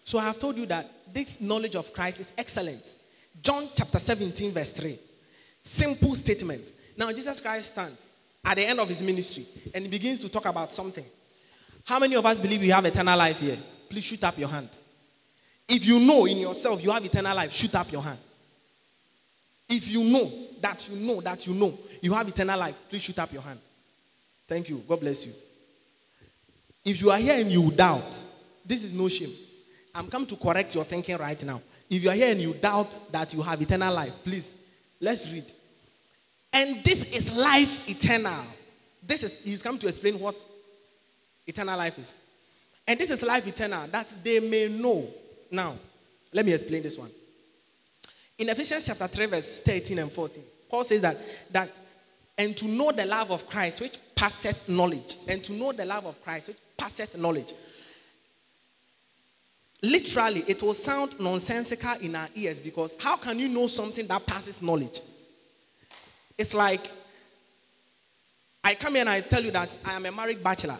so 0.03 0.19
I 0.19 0.23
have 0.23 0.39
told 0.39 0.57
you 0.57 0.65
that 0.67 0.89
this 1.13 1.41
knowledge 1.41 1.75
of 1.75 1.93
Christ 1.93 2.19
is 2.19 2.33
excellent. 2.37 2.93
John 3.41 3.67
chapter 3.75 3.99
17, 3.99 4.51
verse 4.51 4.71
3. 4.71 4.97
Simple 5.61 6.15
statement. 6.15 6.71
Now, 6.97 7.11
Jesus 7.11 7.39
Christ 7.39 7.71
stands 7.71 8.05
at 8.43 8.55
the 8.55 8.65
end 8.65 8.79
of 8.79 8.89
his 8.89 9.01
ministry 9.01 9.45
and 9.73 9.83
he 9.83 9.89
begins 9.89 10.19
to 10.19 10.29
talk 10.29 10.45
about 10.45 10.71
something. 10.71 11.05
How 11.85 11.99
many 11.99 12.15
of 12.15 12.25
us 12.25 12.39
believe 12.39 12.61
we 12.61 12.69
have 12.69 12.85
eternal 12.85 13.17
life 13.17 13.39
here? 13.39 13.57
Please 13.89 14.03
shoot 14.03 14.23
up 14.23 14.37
your 14.37 14.49
hand. 14.49 14.69
If 15.67 15.85
you 15.85 15.99
know 15.99 16.25
in 16.25 16.37
yourself 16.37 16.83
you 16.83 16.91
have 16.91 17.03
eternal 17.03 17.35
life, 17.35 17.51
shoot 17.51 17.73
up 17.75 17.91
your 17.91 18.01
hand. 18.01 18.19
If 19.69 19.89
you 19.89 20.03
know 20.03 20.29
that 20.61 20.89
you 20.89 20.97
know 20.97 21.21
that 21.21 21.47
you 21.47 21.53
know 21.53 21.73
you 22.01 22.13
have 22.13 22.27
eternal 22.27 22.59
life, 22.59 22.77
please 22.89 23.01
shoot 23.01 23.17
up 23.19 23.31
your 23.31 23.41
hand. 23.41 23.59
Thank 24.47 24.69
you. 24.69 24.83
God 24.87 24.99
bless 24.99 25.25
you. 25.25 25.33
If 26.83 27.01
you 27.01 27.11
are 27.11 27.17
here 27.17 27.39
and 27.39 27.49
you 27.49 27.71
doubt, 27.71 28.23
this 28.65 28.83
is 28.83 28.93
no 28.93 29.07
shame. 29.07 29.33
I'm 29.93 30.07
come 30.07 30.25
to 30.25 30.35
correct 30.35 30.73
your 30.75 30.83
thinking 30.83 31.17
right 31.17 31.43
now. 31.43 31.61
If 31.89 32.03
you 32.03 32.09
are 32.09 32.15
here 32.15 32.31
and 32.31 32.39
you 32.39 32.53
doubt 32.53 32.97
that 33.11 33.33
you 33.33 33.41
have 33.41 33.61
eternal 33.61 33.93
life, 33.93 34.13
please, 34.23 34.53
let's 34.99 35.31
read. 35.31 35.43
And 36.53 36.83
this 36.83 37.13
is 37.15 37.35
life 37.35 37.89
eternal. 37.89 38.43
This 39.03 39.23
is, 39.23 39.43
he's 39.43 39.61
come 39.61 39.77
to 39.79 39.87
explain 39.87 40.19
what 40.19 40.35
eternal 41.45 41.77
life 41.77 41.97
is. 41.97 42.13
And 42.87 42.99
this 42.99 43.11
is 43.11 43.23
life 43.23 43.47
eternal, 43.47 43.87
that 43.87 44.15
they 44.23 44.39
may 44.39 44.67
know. 44.67 45.07
Now, 45.51 45.75
let 46.33 46.45
me 46.45 46.53
explain 46.53 46.83
this 46.83 46.97
one. 46.97 47.09
In 48.37 48.49
Ephesians 48.49 48.85
chapter 48.85 49.07
3, 49.07 49.25
verse 49.27 49.61
13 49.61 49.99
and 49.99 50.11
14, 50.11 50.43
Paul 50.69 50.83
says 50.83 51.01
that, 51.01 51.17
that 51.51 51.69
and 52.37 52.57
to 52.57 52.67
know 52.67 52.91
the 52.91 53.05
love 53.05 53.31
of 53.31 53.47
Christ, 53.47 53.81
which 53.81 53.97
passeth 54.15 54.67
knowledge, 54.67 55.17
and 55.27 55.43
to 55.43 55.53
know 55.53 55.71
the 55.73 55.85
love 55.85 56.05
of 56.05 56.23
Christ, 56.23 56.47
which 56.47 56.57
passeth 56.77 57.17
knowledge. 57.17 57.53
Literally, 59.83 60.43
it 60.47 60.61
will 60.61 60.73
sound 60.73 61.19
nonsensical 61.19 61.93
in 62.01 62.15
our 62.15 62.27
ears 62.35 62.59
because 62.59 62.95
how 63.01 63.17
can 63.17 63.39
you 63.39 63.47
know 63.47 63.67
something 63.67 64.05
that 64.07 64.25
passes 64.27 64.61
knowledge? 64.61 65.01
It's 66.37 66.53
like 66.53 66.91
I 68.63 68.75
come 68.75 68.93
here 68.93 69.01
and 69.01 69.09
I 69.09 69.21
tell 69.21 69.43
you 69.43 69.51
that 69.51 69.75
I 69.83 69.93
am 69.93 70.05
a 70.05 70.11
married 70.11 70.43
bachelor. 70.43 70.77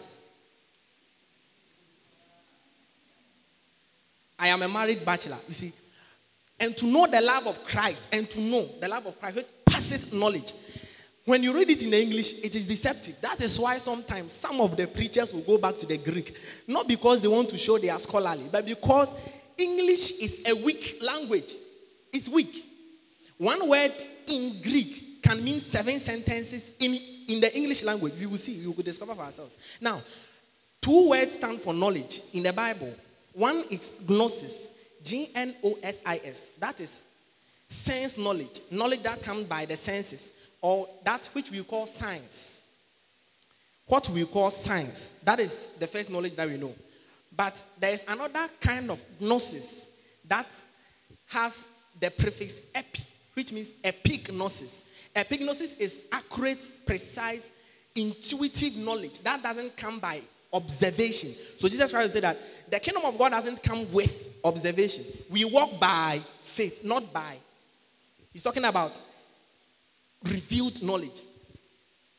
I 4.38 4.48
am 4.48 4.62
a 4.62 4.68
married 4.68 5.04
bachelor. 5.04 5.38
You 5.48 5.54
see, 5.54 5.72
and 6.58 6.76
to 6.76 6.86
know 6.86 7.06
the 7.06 7.20
love 7.20 7.48
of 7.48 7.64
Christ, 7.64 8.08
and 8.12 8.30
to 8.30 8.40
know 8.40 8.68
the 8.80 8.88
love 8.88 9.06
of 9.06 9.18
Christ, 9.18 9.36
which 9.36 9.46
passeth 9.66 10.12
knowledge. 10.12 10.52
When 11.24 11.42
you 11.42 11.54
read 11.54 11.70
it 11.70 11.82
in 11.82 11.94
English, 11.94 12.44
it 12.44 12.56
is 12.56 12.66
deceptive. 12.66 13.20
That 13.20 13.40
is 13.40 13.58
why 13.58 13.78
sometimes 13.78 14.32
some 14.32 14.60
of 14.60 14.76
the 14.76 14.88
preachers 14.88 15.32
will 15.32 15.42
go 15.42 15.56
back 15.56 15.76
to 15.78 15.86
the 15.86 15.98
Greek. 15.98 16.36
Not 16.66 16.88
because 16.88 17.20
they 17.20 17.28
want 17.28 17.48
to 17.50 17.58
show 17.58 17.78
they 17.78 17.90
are 17.90 17.98
scholarly, 17.98 18.48
but 18.50 18.66
because 18.66 19.14
English 19.56 20.20
is 20.20 20.42
a 20.48 20.64
weak 20.64 20.98
language. 21.00 21.54
It's 22.12 22.28
weak. 22.28 22.66
One 23.38 23.68
word 23.68 23.92
in 24.26 24.62
Greek 24.62 25.22
can 25.22 25.42
mean 25.44 25.60
seven 25.60 26.00
sentences 26.00 26.72
in, 26.80 26.98
in 27.28 27.40
the 27.40 27.56
English 27.56 27.84
language. 27.84 28.14
We 28.18 28.26
will 28.26 28.36
see, 28.36 28.58
we 28.58 28.66
will 28.66 28.82
discover 28.82 29.14
for 29.14 29.22
ourselves. 29.22 29.56
Now, 29.80 30.02
two 30.80 31.10
words 31.10 31.34
stand 31.34 31.60
for 31.60 31.72
knowledge 31.72 32.22
in 32.32 32.42
the 32.42 32.52
Bible. 32.52 32.92
One 33.32 33.62
is 33.70 34.00
gnosis, 34.08 34.72
G 35.04 35.28
N 35.36 35.54
O 35.62 35.78
S 35.84 36.02
I 36.04 36.20
S. 36.24 36.50
That 36.58 36.80
is 36.80 37.02
sense 37.68 38.18
knowledge, 38.18 38.60
knowledge 38.72 39.02
that 39.04 39.22
comes 39.22 39.44
by 39.44 39.64
the 39.64 39.76
senses 39.76 40.32
or 40.62 40.88
that 41.04 41.28
which 41.34 41.50
we 41.50 41.62
call 41.64 41.86
science. 41.86 42.62
What 43.86 44.08
we 44.08 44.24
call 44.24 44.50
science, 44.50 45.20
that 45.24 45.40
is 45.40 45.66
the 45.78 45.86
first 45.86 46.08
knowledge 46.08 46.36
that 46.36 46.48
we 46.48 46.56
know. 46.56 46.72
But 47.36 47.62
there 47.78 47.92
is 47.92 48.04
another 48.08 48.48
kind 48.60 48.90
of 48.90 49.02
gnosis 49.20 49.88
that 50.28 50.46
has 51.28 51.68
the 52.00 52.10
prefix 52.10 52.60
epi, 52.74 53.02
which 53.34 53.52
means 53.52 53.72
epignosis. 53.82 54.82
Epignosis 55.14 55.78
is 55.78 56.04
accurate, 56.12 56.70
precise, 56.86 57.50
intuitive 57.94 58.76
knowledge 58.78 59.18
that 59.20 59.42
doesn't 59.42 59.76
come 59.76 59.98
by 59.98 60.20
observation. 60.52 61.30
So 61.58 61.68
Jesus 61.68 61.92
Christ 61.92 62.12
said 62.12 62.22
that 62.22 62.38
the 62.70 62.78
kingdom 62.78 63.04
of 63.04 63.18
God 63.18 63.30
doesn't 63.30 63.62
come 63.62 63.90
with 63.92 64.28
observation. 64.44 65.04
We 65.30 65.44
walk 65.44 65.78
by 65.80 66.20
faith, 66.40 66.84
not 66.84 67.12
by. 67.12 67.36
He's 68.32 68.42
talking 68.42 68.64
about 68.64 68.98
revealed 70.24 70.82
knowledge. 70.82 71.22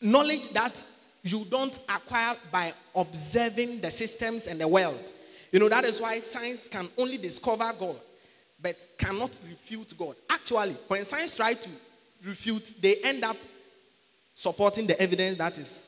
Knowledge 0.01 0.49
that 0.49 0.83
you 1.23 1.45
don't 1.49 1.79
acquire 1.89 2.35
by 2.51 2.73
observing 2.95 3.79
the 3.79 3.89
systems 3.89 4.47
and 4.47 4.59
the 4.59 4.67
world. 4.67 5.11
You 5.51 5.59
know, 5.59 5.69
that 5.69 5.85
is 5.85 6.01
why 6.01 6.19
science 6.19 6.67
can 6.67 6.87
only 6.97 7.17
discover 7.17 7.71
God, 7.79 7.95
but 8.61 8.75
cannot 8.97 9.31
refute 9.47 9.93
God. 9.97 10.15
Actually, 10.29 10.75
when 10.87 11.03
science 11.03 11.35
try 11.35 11.53
to 11.53 11.69
refute, 12.25 12.73
they 12.81 12.95
end 13.03 13.23
up 13.23 13.37
supporting 14.35 14.87
the 14.87 14.99
evidence 14.99 15.37
that 15.37 15.57
is 15.57 15.83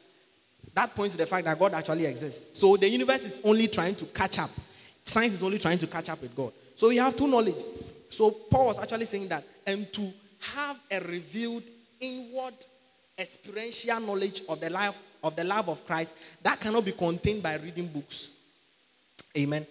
that 0.73 0.93
points 0.93 1.15
to 1.15 1.17
the 1.17 1.25
fact 1.25 1.45
that 1.45 1.58
God 1.58 1.73
actually 1.73 2.06
exists. 2.06 2.60
So 2.60 2.75
the 2.75 2.89
universe 2.89 3.25
is 3.25 3.41
only 3.43 3.67
trying 3.67 3.95
to 3.95 4.06
catch 4.06 4.39
up. 4.39 4.49
Science 5.06 5.34
is 5.34 5.43
only 5.43 5.58
trying 5.58 5.78
to 5.78 5.88
catch 5.88 6.10
up 6.10 6.21
with 6.21 6.36
God. 6.36 6.51
So 6.75 6.89
we 6.89 6.97
have 6.97 7.15
two 7.15 7.28
knowledge. 7.28 7.62
So 8.10 8.30
Paul 8.32 8.67
was 8.67 8.80
actually 8.80 9.06
saying 9.06 9.30
that, 9.30 9.43
and 9.65 9.91
to 9.93 10.12
have 10.39 10.78
a 10.91 10.99
revealed 10.99 11.63
inward 12.00 12.54
experiential 13.18 14.00
knowledge 14.02 14.42
of 14.50 14.60
the 14.60 14.70
life 14.70 14.98
of 15.24 15.36
the 15.36 15.44
love 15.44 15.70
of 15.70 15.86
Christ 15.86 16.16
that 16.44 16.60
cannot 16.60 16.86
be 16.86 16.92
contained 16.92 17.42
by 17.42 17.56
reading 17.56 17.88
books. 17.88 18.32
Amen. 19.38 19.66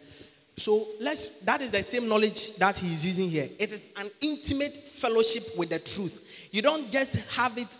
So 0.56 0.86
let's 1.00 1.40
that 1.40 1.60
is 1.60 1.70
the 1.70 1.82
same 1.82 2.08
knowledge 2.08 2.56
that 2.56 2.78
he 2.78 2.92
is 2.92 3.04
using 3.04 3.28
here. 3.28 3.48
It 3.58 3.72
is 3.72 3.90
an 3.96 4.08
intimate 4.20 4.76
fellowship 4.76 5.42
with 5.58 5.70
the 5.70 5.78
truth. 5.78 6.48
You 6.52 6.62
don't 6.62 6.90
just 6.90 7.16
have 7.36 7.58
it 7.58 7.76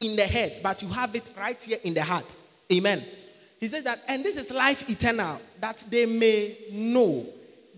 in 0.00 0.16
the 0.16 0.24
head, 0.24 0.60
but 0.62 0.82
you 0.82 0.88
have 0.88 1.14
it 1.14 1.30
right 1.38 1.62
here 1.62 1.78
in 1.84 1.94
the 1.94 2.02
heart. 2.02 2.36
Amen. 2.72 3.02
He 3.58 3.66
says 3.66 3.84
that, 3.84 4.00
and 4.08 4.24
this 4.24 4.38
is 4.38 4.50
life 4.50 4.88
eternal, 4.88 5.38
that 5.60 5.84
they 5.90 6.06
may 6.06 6.56
know 6.72 7.26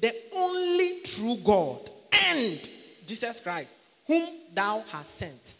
the 0.00 0.14
only 0.36 1.00
true 1.02 1.36
God 1.44 1.90
and 2.30 2.68
Jesus 3.06 3.40
Christ, 3.40 3.74
whom 4.06 4.24
thou 4.54 4.84
hast 4.88 5.16
sent. 5.16 5.56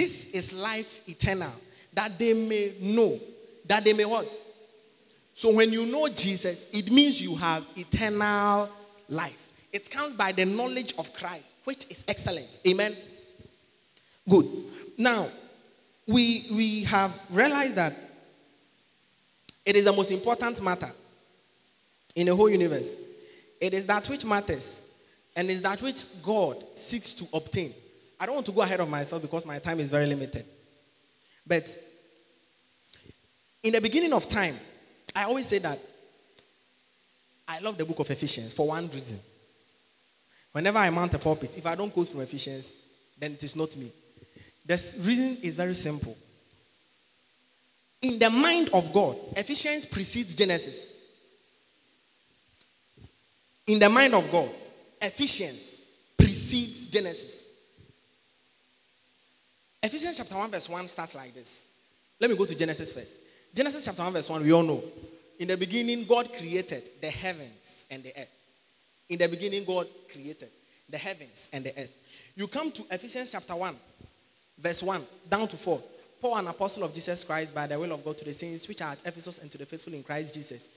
This 0.00 0.24
is 0.30 0.54
life 0.54 1.06
eternal, 1.06 1.52
that 1.92 2.18
they 2.18 2.32
may 2.32 2.72
know. 2.80 3.20
That 3.66 3.84
they 3.84 3.92
may 3.92 4.06
what? 4.06 4.26
So 5.34 5.52
when 5.52 5.70
you 5.70 5.84
know 5.84 6.08
Jesus, 6.08 6.70
it 6.72 6.90
means 6.90 7.20
you 7.20 7.36
have 7.36 7.66
eternal 7.76 8.70
life. 9.10 9.48
It 9.70 9.90
comes 9.90 10.14
by 10.14 10.32
the 10.32 10.46
knowledge 10.46 10.94
of 10.96 11.12
Christ, 11.12 11.50
which 11.64 11.84
is 11.90 12.02
excellent. 12.08 12.60
Amen. 12.66 12.96
Good. 14.26 14.46
Now, 14.96 15.28
we 16.06 16.46
we 16.50 16.84
have 16.84 17.12
realized 17.28 17.76
that 17.76 17.94
it 19.66 19.76
is 19.76 19.84
the 19.84 19.92
most 19.92 20.12
important 20.12 20.62
matter 20.62 20.90
in 22.16 22.24
the 22.26 22.34
whole 22.34 22.48
universe. 22.48 22.94
It 23.60 23.74
is 23.74 23.84
that 23.84 24.08
which 24.08 24.24
matters, 24.24 24.80
and 25.36 25.50
is 25.50 25.60
that 25.60 25.82
which 25.82 26.22
God 26.22 26.56
seeks 26.74 27.12
to 27.12 27.26
obtain. 27.34 27.74
I 28.20 28.26
don't 28.26 28.34
want 28.34 28.46
to 28.46 28.52
go 28.52 28.60
ahead 28.60 28.80
of 28.80 28.88
myself 28.90 29.22
because 29.22 29.46
my 29.46 29.58
time 29.58 29.80
is 29.80 29.88
very 29.88 30.04
limited. 30.04 30.44
But 31.46 31.64
in 33.62 33.72
the 33.72 33.80
beginning 33.80 34.12
of 34.12 34.28
time, 34.28 34.56
I 35.16 35.24
always 35.24 35.46
say 35.46 35.58
that 35.58 35.78
I 37.48 37.60
love 37.60 37.78
the 37.78 37.86
book 37.86 37.98
of 37.98 38.10
Ephesians 38.10 38.52
for 38.52 38.68
one 38.68 38.88
reason. 38.90 39.18
Whenever 40.52 40.78
I 40.78 40.90
mount 40.90 41.14
a 41.14 41.18
pulpit, 41.18 41.56
if 41.56 41.64
I 41.64 41.74
don't 41.74 41.90
quote 41.90 42.10
from 42.10 42.20
Ephesians, 42.20 42.74
then 43.18 43.32
it 43.32 43.42
is 43.42 43.56
not 43.56 43.74
me. 43.76 43.90
The 44.66 44.74
reason 45.00 45.38
is 45.42 45.56
very 45.56 45.74
simple. 45.74 46.16
In 48.02 48.18
the 48.18 48.30
mind 48.30 48.70
of 48.72 48.92
God, 48.92 49.16
Ephesians 49.36 49.86
precedes 49.86 50.34
Genesis. 50.34 50.86
In 53.66 53.78
the 53.78 53.88
mind 53.88 54.14
of 54.14 54.30
God, 54.30 54.50
Ephesians 55.00 55.86
precedes 56.18 56.86
Genesis. 56.86 57.44
Ephesians 59.82 60.18
chapter 60.18 60.36
1, 60.36 60.50
verse 60.50 60.68
1 60.68 60.88
starts 60.88 61.14
like 61.14 61.34
this. 61.34 61.62
Let 62.20 62.30
me 62.30 62.36
go 62.36 62.44
to 62.44 62.54
Genesis 62.54 62.92
first. 62.92 63.14
Genesis 63.54 63.84
chapter 63.84 64.02
1, 64.02 64.12
verse 64.12 64.28
1, 64.28 64.42
we 64.42 64.52
all 64.52 64.62
know. 64.62 64.82
In 65.38 65.48
the 65.48 65.56
beginning, 65.56 66.04
God 66.04 66.32
created 66.34 66.82
the 67.00 67.08
heavens 67.08 67.84
and 67.90 68.02
the 68.02 68.10
earth. 68.10 68.30
In 69.08 69.18
the 69.18 69.26
beginning, 69.26 69.64
God 69.64 69.88
created 70.12 70.50
the 70.88 70.98
heavens 70.98 71.48
and 71.52 71.64
the 71.64 71.70
earth. 71.70 71.90
You 72.36 72.46
come 72.46 72.70
to 72.72 72.84
Ephesians 72.90 73.30
chapter 73.30 73.56
1, 73.56 73.74
verse 74.58 74.82
1, 74.82 75.02
down 75.28 75.48
to 75.48 75.56
4. 75.56 75.82
Paul, 76.20 76.36
an 76.36 76.48
apostle 76.48 76.84
of 76.84 76.92
Jesus 76.92 77.24
Christ, 77.24 77.54
by 77.54 77.66
the 77.66 77.78
will 77.78 77.92
of 77.92 78.04
God, 78.04 78.18
to 78.18 78.24
the 78.26 78.32
saints 78.34 78.68
which 78.68 78.82
are 78.82 78.92
at 78.92 79.06
Ephesus 79.06 79.38
and 79.38 79.50
to 79.50 79.56
the 79.56 79.64
faithful 79.64 79.94
in 79.94 80.02
Christ 80.02 80.34
Jesus. 80.34 80.68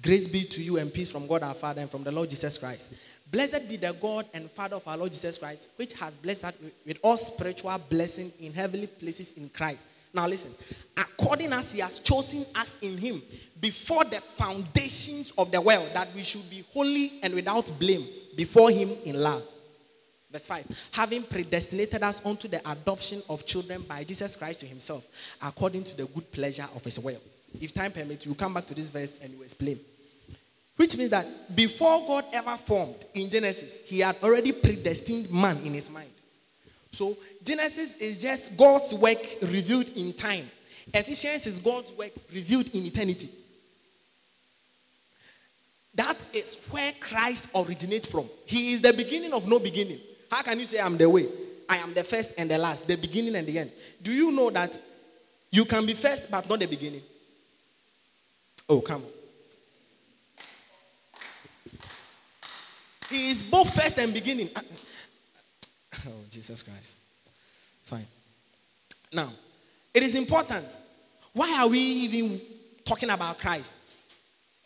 Grace 0.00 0.28
be 0.28 0.44
to 0.44 0.62
you 0.62 0.78
and 0.78 0.92
peace 0.92 1.10
from 1.10 1.26
God 1.26 1.42
our 1.42 1.54
Father 1.54 1.80
and 1.80 1.90
from 1.90 2.04
the 2.04 2.12
Lord 2.12 2.30
Jesus 2.30 2.58
Christ. 2.58 2.94
Blessed 3.34 3.68
be 3.68 3.76
the 3.76 3.92
God 4.00 4.26
and 4.32 4.48
Father 4.48 4.76
of 4.76 4.86
our 4.86 4.96
Lord 4.96 5.12
Jesus 5.12 5.38
Christ, 5.38 5.66
which 5.74 5.92
has 5.94 6.14
blessed 6.14 6.44
us 6.44 6.54
with 6.86 6.98
all 7.02 7.16
spiritual 7.16 7.76
blessing 7.90 8.32
in 8.38 8.52
heavenly 8.52 8.86
places 8.86 9.32
in 9.32 9.48
Christ. 9.48 9.82
Now 10.14 10.28
listen, 10.28 10.52
according 10.96 11.52
as 11.52 11.72
he 11.72 11.80
has 11.80 11.98
chosen 11.98 12.44
us 12.54 12.78
in 12.80 12.96
him 12.96 13.20
before 13.60 14.04
the 14.04 14.20
foundations 14.20 15.32
of 15.36 15.50
the 15.50 15.60
world, 15.60 15.90
that 15.94 16.14
we 16.14 16.22
should 16.22 16.48
be 16.48 16.64
holy 16.72 17.18
and 17.24 17.34
without 17.34 17.68
blame 17.80 18.06
before 18.36 18.70
him 18.70 18.90
in 19.04 19.20
love. 19.20 19.42
Verse 20.30 20.46
5 20.46 20.66
Having 20.92 21.24
predestinated 21.24 22.04
us 22.04 22.24
unto 22.24 22.46
the 22.46 22.60
adoption 22.70 23.20
of 23.28 23.44
children 23.44 23.82
by 23.82 24.04
Jesus 24.04 24.36
Christ 24.36 24.60
to 24.60 24.66
himself, 24.66 25.04
according 25.42 25.82
to 25.82 25.96
the 25.96 26.06
good 26.06 26.30
pleasure 26.30 26.68
of 26.72 26.84
his 26.84 27.00
will. 27.00 27.20
If 27.60 27.74
time 27.74 27.90
permits, 27.90 28.26
we'll 28.26 28.36
come 28.36 28.54
back 28.54 28.66
to 28.66 28.74
this 28.74 28.90
verse 28.90 29.18
and 29.20 29.34
we'll 29.34 29.42
explain. 29.42 29.80
Which 30.76 30.96
means 30.96 31.10
that 31.10 31.26
before 31.54 32.04
God 32.06 32.24
ever 32.32 32.56
formed 32.56 33.04
in 33.14 33.30
Genesis, 33.30 33.78
He 33.84 34.00
had 34.00 34.16
already 34.22 34.52
predestined 34.52 35.30
man 35.30 35.56
in 35.64 35.72
His 35.72 35.90
mind. 35.90 36.10
So 36.90 37.16
Genesis 37.42 37.96
is 37.96 38.18
just 38.18 38.56
God's 38.56 38.94
work 38.94 39.18
revealed 39.42 39.88
in 39.96 40.12
time. 40.12 40.50
Ephesians 40.92 41.46
is 41.46 41.58
God's 41.58 41.92
work 41.92 42.12
revealed 42.32 42.68
in 42.74 42.84
eternity. 42.86 43.30
That 45.94 46.26
is 46.32 46.64
where 46.70 46.92
Christ 46.98 47.48
originates 47.54 48.06
from. 48.06 48.28
He 48.46 48.72
is 48.72 48.80
the 48.80 48.92
beginning 48.92 49.32
of 49.32 49.46
no 49.46 49.58
beginning. 49.58 49.98
How 50.30 50.42
can 50.42 50.58
you 50.58 50.66
say 50.66 50.80
I'm 50.80 50.96
the 50.96 51.08
way? 51.08 51.28
I 51.68 51.76
am 51.78 51.94
the 51.94 52.04
first 52.04 52.32
and 52.36 52.50
the 52.50 52.58
last, 52.58 52.86
the 52.86 52.96
beginning 52.96 53.36
and 53.36 53.46
the 53.46 53.58
end. 53.58 53.70
Do 54.02 54.12
you 54.12 54.32
know 54.32 54.50
that 54.50 54.78
you 55.50 55.64
can 55.64 55.86
be 55.86 55.94
first 55.94 56.30
but 56.30 56.48
not 56.48 56.58
the 56.58 56.66
beginning? 56.66 57.02
Oh, 58.68 58.80
come 58.80 59.02
on. 59.02 59.08
He 63.10 63.30
is 63.30 63.42
both 63.42 63.74
first 63.74 63.98
and 63.98 64.12
beginning. 64.12 64.50
Ah, 64.56 64.62
oh, 66.08 66.10
Jesus 66.30 66.62
Christ. 66.62 66.96
Fine. 67.82 68.06
Now, 69.12 69.30
it 69.92 70.02
is 70.02 70.14
important. 70.14 70.76
Why 71.32 71.60
are 71.60 71.68
we 71.68 71.78
even 71.78 72.40
talking 72.84 73.10
about 73.10 73.38
Christ? 73.38 73.72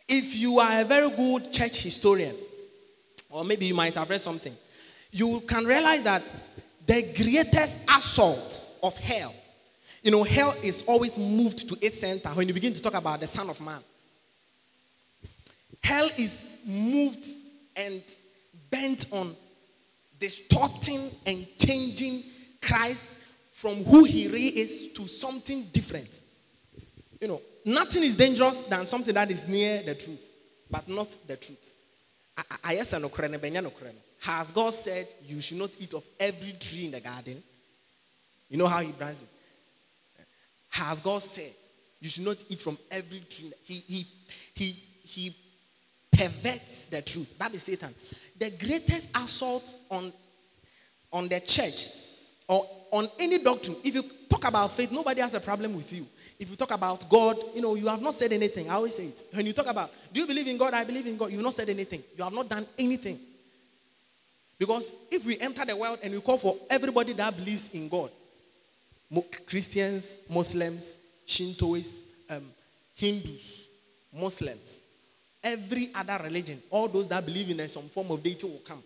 If 0.08 0.36
you 0.36 0.58
are 0.60 0.80
a 0.80 0.84
very 0.84 1.10
good 1.10 1.52
church 1.52 1.82
historian, 1.82 2.34
or 3.28 3.44
maybe 3.44 3.66
you 3.66 3.74
might 3.74 3.94
have 3.94 4.08
read 4.08 4.20
something, 4.20 4.56
you 5.10 5.40
can 5.40 5.64
realize 5.64 6.02
that 6.04 6.22
the 6.86 7.12
greatest 7.14 7.78
assault 7.88 8.66
of 8.82 8.96
hell, 8.96 9.34
you 10.02 10.10
know, 10.10 10.22
hell 10.22 10.54
is 10.62 10.82
always 10.86 11.18
moved 11.18 11.68
to 11.68 11.76
its 11.84 12.00
center 12.00 12.30
when 12.30 12.48
you 12.48 12.54
begin 12.54 12.72
to 12.72 12.80
talk 12.80 12.94
about 12.94 13.20
the 13.20 13.26
Son 13.26 13.50
of 13.50 13.60
Man. 13.60 13.80
Hell 15.82 16.08
is 16.16 16.58
moved 16.66 17.26
and 17.76 18.02
bent 18.70 19.06
on 19.12 19.34
distorting 20.18 21.10
and 21.26 21.46
changing 21.58 22.22
Christ 22.62 23.16
from 23.54 23.84
who 23.84 24.04
he 24.04 24.28
really 24.28 24.58
is 24.58 24.92
to 24.92 25.06
something 25.06 25.64
different. 25.72 26.20
You 27.20 27.28
know, 27.28 27.40
nothing 27.64 28.02
is 28.02 28.16
dangerous 28.16 28.62
than 28.62 28.86
something 28.86 29.14
that 29.14 29.30
is 29.30 29.48
near 29.48 29.82
the 29.82 29.94
truth, 29.94 30.30
but 30.70 30.88
not 30.88 31.16
the 31.26 31.36
truth. 31.36 31.72
Has 34.20 34.50
God 34.52 34.72
said 34.72 35.08
you 35.26 35.40
should 35.40 35.58
not 35.58 35.70
eat 35.78 35.94
of 35.94 36.04
every 36.20 36.52
tree 36.52 36.86
in 36.86 36.92
the 36.92 37.00
garden? 37.00 37.42
You 38.48 38.58
know 38.58 38.66
how 38.66 38.80
he 38.80 38.92
brands 38.92 39.22
it? 39.22 39.28
Has 40.70 41.00
God 41.00 41.20
said 41.20 41.52
you 42.00 42.08
should 42.08 42.24
not 42.24 42.36
eat 42.48 42.60
from 42.60 42.78
every 42.90 43.20
tree? 43.28 43.52
He, 43.64 43.74
he, 43.74 44.06
he, 44.54 44.72
he 45.02 45.36
perverts 46.18 46.86
the 46.86 47.00
truth. 47.00 47.38
That 47.38 47.54
is 47.54 47.62
Satan. 47.62 47.94
The 48.38 48.50
greatest 48.50 49.08
assault 49.14 49.74
on, 49.90 50.12
on 51.12 51.28
the 51.28 51.40
church 51.40 51.88
or 52.48 52.66
on 52.90 53.08
any 53.18 53.42
doctrine, 53.42 53.76
if 53.84 53.94
you 53.94 54.02
talk 54.28 54.44
about 54.44 54.72
faith, 54.72 54.90
nobody 54.90 55.20
has 55.20 55.34
a 55.34 55.40
problem 55.40 55.76
with 55.76 55.92
you. 55.92 56.06
If 56.38 56.50
you 56.50 56.56
talk 56.56 56.70
about 56.72 57.08
God, 57.08 57.36
you 57.54 57.62
know, 57.62 57.74
you 57.74 57.86
have 57.88 58.00
not 58.00 58.14
said 58.14 58.32
anything. 58.32 58.70
I 58.70 58.74
always 58.74 58.94
say 58.94 59.06
it. 59.06 59.22
When 59.32 59.44
you 59.46 59.52
talk 59.52 59.66
about, 59.66 59.90
do 60.12 60.20
you 60.20 60.26
believe 60.26 60.46
in 60.46 60.56
God? 60.56 60.74
I 60.74 60.84
believe 60.84 61.06
in 61.06 61.16
God. 61.16 61.30
You've 61.30 61.42
not 61.42 61.52
said 61.52 61.68
anything. 61.68 62.02
You 62.16 62.24
have 62.24 62.32
not 62.32 62.48
done 62.48 62.66
anything. 62.78 63.18
Because 64.58 64.92
if 65.10 65.24
we 65.24 65.38
enter 65.38 65.64
the 65.64 65.76
world 65.76 65.98
and 66.02 66.12
we 66.12 66.20
call 66.20 66.38
for 66.38 66.56
everybody 66.68 67.12
that 67.14 67.36
believes 67.36 67.74
in 67.74 67.88
God, 67.88 68.10
Christians, 69.46 70.16
Muslims, 70.28 70.96
Shintoists, 71.26 72.02
um, 72.30 72.44
Hindus, 72.94 73.68
Muslims, 74.12 74.78
every 75.48 75.90
other 75.94 76.18
religion, 76.22 76.60
all 76.70 76.88
those 76.88 77.08
that 77.08 77.24
believe 77.24 77.50
in 77.50 77.68
some 77.68 77.88
form 77.88 78.10
of 78.10 78.22
deity 78.22 78.46
will 78.46 78.62
come. 78.64 78.82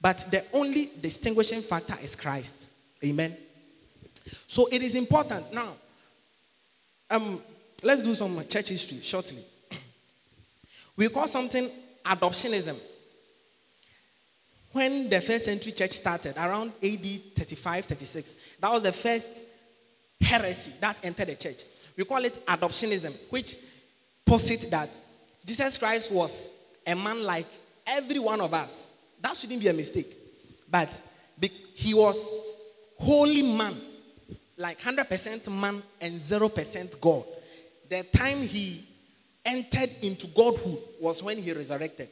But 0.00 0.26
the 0.30 0.44
only 0.52 0.90
distinguishing 1.00 1.62
factor 1.62 1.96
is 2.02 2.14
Christ. 2.14 2.54
Amen. 3.02 3.34
So 4.46 4.68
it 4.70 4.82
is 4.82 4.94
important. 4.94 5.52
Now, 5.52 5.72
um, 7.10 7.40
let's 7.82 8.02
do 8.02 8.14
some 8.14 8.36
church 8.48 8.68
history 8.68 9.00
shortly. 9.00 9.42
we 10.96 11.08
call 11.08 11.26
something 11.26 11.68
adoptionism. 12.04 12.76
When 14.72 15.08
the 15.08 15.20
first 15.20 15.44
century 15.44 15.72
church 15.72 15.92
started, 15.92 16.36
around 16.36 16.72
AD 16.82 17.06
35 17.36 17.84
36, 17.84 18.36
that 18.60 18.72
was 18.72 18.82
the 18.82 18.92
first 18.92 19.40
heresy 20.20 20.72
that 20.80 21.02
entered 21.04 21.28
the 21.28 21.36
church. 21.36 21.62
We 21.96 22.04
call 22.04 22.24
it 22.24 22.44
adoptionism, 22.46 23.14
which 23.30 23.56
posits 24.26 24.66
that 24.66 24.90
Jesus 25.44 25.78
Christ 25.78 26.10
was 26.12 26.50
a 26.86 26.94
man 26.94 27.22
like 27.22 27.46
every 27.86 28.18
one 28.18 28.40
of 28.40 28.54
us. 28.54 28.86
That 29.20 29.36
shouldn't 29.36 29.60
be 29.60 29.68
a 29.68 29.72
mistake. 29.72 30.16
But 30.70 31.00
he 31.74 31.92
was 31.92 32.30
holy 32.98 33.42
man, 33.42 33.74
like 34.56 34.80
100% 34.80 35.50
man 35.60 35.82
and 36.00 36.14
0% 36.14 37.00
God. 37.00 37.24
The 37.88 38.02
time 38.04 38.38
he 38.38 38.84
entered 39.44 39.90
into 40.02 40.26
godhood 40.28 40.78
was 41.00 41.22
when 41.22 41.36
he 41.38 41.52
resurrected. 41.52 42.08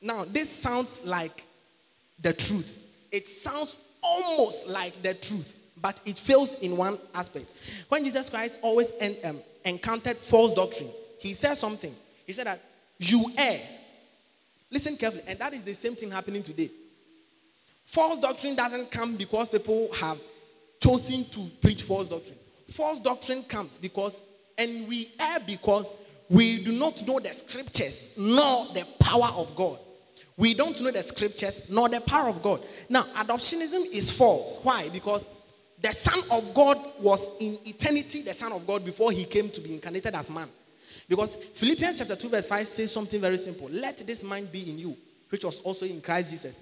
Now, 0.00 0.24
this 0.24 0.48
sounds 0.48 1.04
like 1.04 1.44
the 2.20 2.32
truth. 2.32 2.86
It 3.12 3.28
sounds 3.28 3.76
almost 4.02 4.68
like 4.68 5.00
the 5.02 5.14
truth, 5.14 5.58
but 5.80 6.00
it 6.06 6.18
fails 6.18 6.56
in 6.60 6.76
one 6.76 6.98
aspect. 7.14 7.54
When 7.88 8.04
Jesus 8.04 8.30
Christ 8.30 8.60
always 8.62 8.92
en- 9.00 9.16
um, 9.24 9.40
encountered 9.64 10.16
false 10.16 10.54
doctrine, 10.54 10.90
he 11.18 11.34
said 11.34 11.54
something. 11.54 11.94
He 12.28 12.34
said 12.34 12.46
that 12.46 12.60
you 12.98 13.24
err. 13.38 13.58
Listen 14.70 14.98
carefully, 14.98 15.22
and 15.26 15.38
that 15.38 15.54
is 15.54 15.62
the 15.62 15.72
same 15.72 15.96
thing 15.96 16.10
happening 16.10 16.42
today. 16.42 16.70
False 17.86 18.18
doctrine 18.18 18.54
doesn't 18.54 18.90
come 18.90 19.16
because 19.16 19.48
people 19.48 19.88
have 19.94 20.18
chosen 20.78 21.24
to 21.24 21.48
preach 21.62 21.84
false 21.84 22.06
doctrine. 22.06 22.36
False 22.68 23.00
doctrine 23.00 23.42
comes 23.44 23.78
because, 23.78 24.20
and 24.58 24.86
we 24.86 25.10
err 25.18 25.38
because 25.46 25.94
we 26.28 26.62
do 26.62 26.72
not 26.72 27.04
know 27.06 27.18
the 27.18 27.32
scriptures 27.32 28.14
nor 28.18 28.66
the 28.74 28.86
power 29.00 29.30
of 29.34 29.56
God. 29.56 29.78
We 30.36 30.52
don't 30.52 30.78
know 30.82 30.90
the 30.90 31.02
scriptures 31.02 31.70
nor 31.70 31.88
the 31.88 32.02
power 32.02 32.28
of 32.28 32.42
God. 32.42 32.60
Now, 32.90 33.04
adoptionism 33.14 33.90
is 33.90 34.10
false. 34.10 34.58
Why? 34.62 34.90
Because 34.90 35.26
the 35.80 35.92
Son 35.92 36.20
of 36.30 36.52
God 36.52 36.78
was 37.00 37.30
in 37.40 37.56
eternity 37.64 38.20
the 38.20 38.34
Son 38.34 38.52
of 38.52 38.66
God 38.66 38.84
before 38.84 39.12
he 39.12 39.24
came 39.24 39.48
to 39.48 39.62
be 39.62 39.72
incarnated 39.72 40.14
as 40.14 40.30
man. 40.30 40.48
Because 41.08 41.36
Philippians 41.36 41.98
chapter 41.98 42.16
2, 42.16 42.28
verse 42.28 42.46
5 42.46 42.66
says 42.66 42.92
something 42.92 43.20
very 43.20 43.38
simple. 43.38 43.68
Let 43.70 43.98
this 44.06 44.22
mind 44.22 44.52
be 44.52 44.70
in 44.70 44.78
you, 44.78 44.96
which 45.30 45.44
was 45.44 45.60
also 45.60 45.86
in 45.86 46.00
Christ 46.00 46.30
Jesus, 46.30 46.58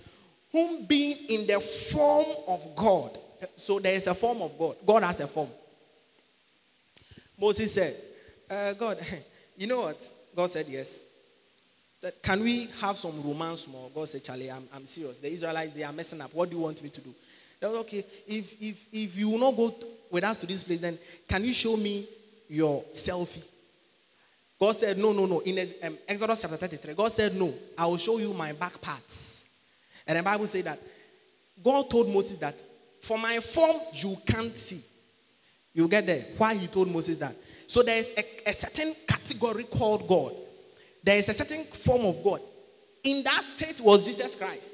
whom 0.52 0.84
being 0.84 1.16
in 1.28 1.46
the 1.46 1.60
form 1.60 2.26
of 2.46 2.76
God. 2.76 3.18
So 3.56 3.80
there 3.80 3.94
is 3.94 4.06
a 4.06 4.14
form 4.14 4.42
of 4.42 4.56
God. 4.58 4.76
God 4.86 5.02
has 5.02 5.20
a 5.20 5.26
form. 5.26 5.48
Moses 7.38 7.74
said, 7.74 7.96
uh, 8.48 8.72
God, 8.74 8.98
you 9.56 9.66
know 9.66 9.80
what? 9.80 10.00
God 10.34 10.48
said 10.48 10.66
yes. 10.68 11.02
Said, 11.96 12.12
can 12.22 12.42
we 12.42 12.68
have 12.80 12.96
some 12.96 13.22
romance 13.22 13.66
more? 13.68 13.90
God 13.94 14.06
said, 14.06 14.22
Charlie, 14.22 14.50
I'm, 14.50 14.68
I'm 14.72 14.86
serious. 14.86 15.18
The 15.18 15.32
Israelites, 15.32 15.72
they 15.72 15.82
are 15.82 15.92
messing 15.92 16.20
up. 16.20 16.32
What 16.34 16.50
do 16.50 16.56
you 16.56 16.62
want 16.62 16.82
me 16.82 16.90
to 16.90 17.00
do? 17.00 17.14
They 17.58 17.66
was 17.66 17.76
okay. 17.78 18.04
If 18.26 18.60
if 18.60 18.86
if 18.92 19.16
you 19.16 19.30
will 19.30 19.38
not 19.38 19.56
go 19.56 19.74
with 20.10 20.24
us 20.24 20.36
to 20.38 20.46
this 20.46 20.62
place, 20.62 20.80
then 20.80 20.98
can 21.26 21.42
you 21.42 21.52
show 21.52 21.76
me 21.76 22.06
your 22.48 22.82
selfie? 22.92 23.44
God 24.58 24.72
said, 24.72 24.98
No, 24.98 25.12
no, 25.12 25.26
no. 25.26 25.40
In 25.40 25.58
um, 25.82 25.98
Exodus 26.08 26.42
chapter 26.42 26.56
33, 26.56 26.94
God 26.94 27.12
said, 27.12 27.34
No, 27.34 27.52
I 27.76 27.86
will 27.86 27.96
show 27.96 28.18
you 28.18 28.32
my 28.32 28.52
back 28.52 28.80
parts. 28.80 29.44
And 30.06 30.18
the 30.18 30.22
Bible 30.22 30.46
said 30.46 30.64
that 30.64 30.78
God 31.62 31.90
told 31.90 32.08
Moses 32.08 32.36
that 32.36 32.62
for 33.02 33.18
my 33.18 33.38
form 33.40 33.76
you 33.92 34.16
can't 34.26 34.56
see. 34.56 34.80
You 35.72 35.88
get 35.88 36.06
there? 36.06 36.24
Why 36.38 36.54
he 36.54 36.66
told 36.68 36.90
Moses 36.90 37.18
that? 37.18 37.34
So 37.66 37.82
there 37.82 37.98
is 37.98 38.14
a, 38.16 38.50
a 38.50 38.52
certain 38.52 38.94
category 39.06 39.64
called 39.64 40.08
God. 40.08 40.32
There 41.02 41.18
is 41.18 41.28
a 41.28 41.32
certain 41.32 41.64
form 41.64 42.06
of 42.06 42.22
God. 42.24 42.40
In 43.04 43.22
that 43.24 43.42
state 43.42 43.80
was 43.80 44.04
Jesus 44.04 44.34
Christ. 44.36 44.72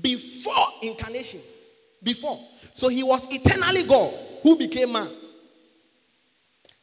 Before 0.00 0.66
incarnation. 0.82 1.40
Before. 2.02 2.38
So 2.72 2.88
he 2.88 3.02
was 3.02 3.26
eternally 3.32 3.84
God 3.84 4.12
who 4.42 4.56
became 4.56 4.92
man. 4.92 5.08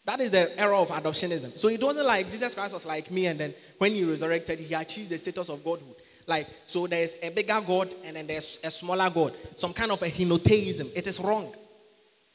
That 0.08 0.22
is 0.22 0.32
the 0.32 0.58
era 0.58 0.82
of 0.82 0.88
adoptionism. 0.88 1.58
So 1.58 1.68
it 1.68 1.84
wasn't 1.84 2.08
like 2.08 2.32
Jesus 2.32 2.56
Christ 2.56 2.74
was 2.74 2.86
like 2.86 3.12
me, 3.12 3.26
and 3.26 3.38
then 3.38 3.54
when 3.78 3.92
he 3.92 4.06
resurrected, 4.06 4.58
he 4.58 4.74
achieved 4.74 5.10
the 5.10 5.18
status 5.18 5.50
of 5.50 5.62
godhood. 5.66 5.98
Like, 6.26 6.48
so 6.66 6.88
there's 6.88 7.18
a 7.22 7.30
bigger 7.30 7.60
God 7.66 7.94
and 8.06 8.16
then 8.16 8.26
there's 8.26 8.58
a 8.64 8.72
smaller 8.72 9.10
God. 9.10 9.34
Some 9.58 9.74
kind 9.74 9.92
of 9.92 10.02
a 10.02 10.08
henotheism. 10.08 10.92
It 10.96 11.08
is 11.08 11.20
wrong. 11.20 11.54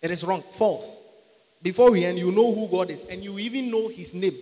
It 0.02 0.10
is 0.10 0.22
wrong. 0.22 0.42
False. 0.52 0.98
Before 1.62 1.90
we 1.90 2.04
end, 2.04 2.18
you 2.18 2.30
know 2.30 2.54
who 2.54 2.68
God 2.68 2.90
is, 2.90 3.06
and 3.06 3.24
you 3.24 3.38
even 3.38 3.70
know 3.70 3.88
his 3.88 4.12
name. 4.12 4.36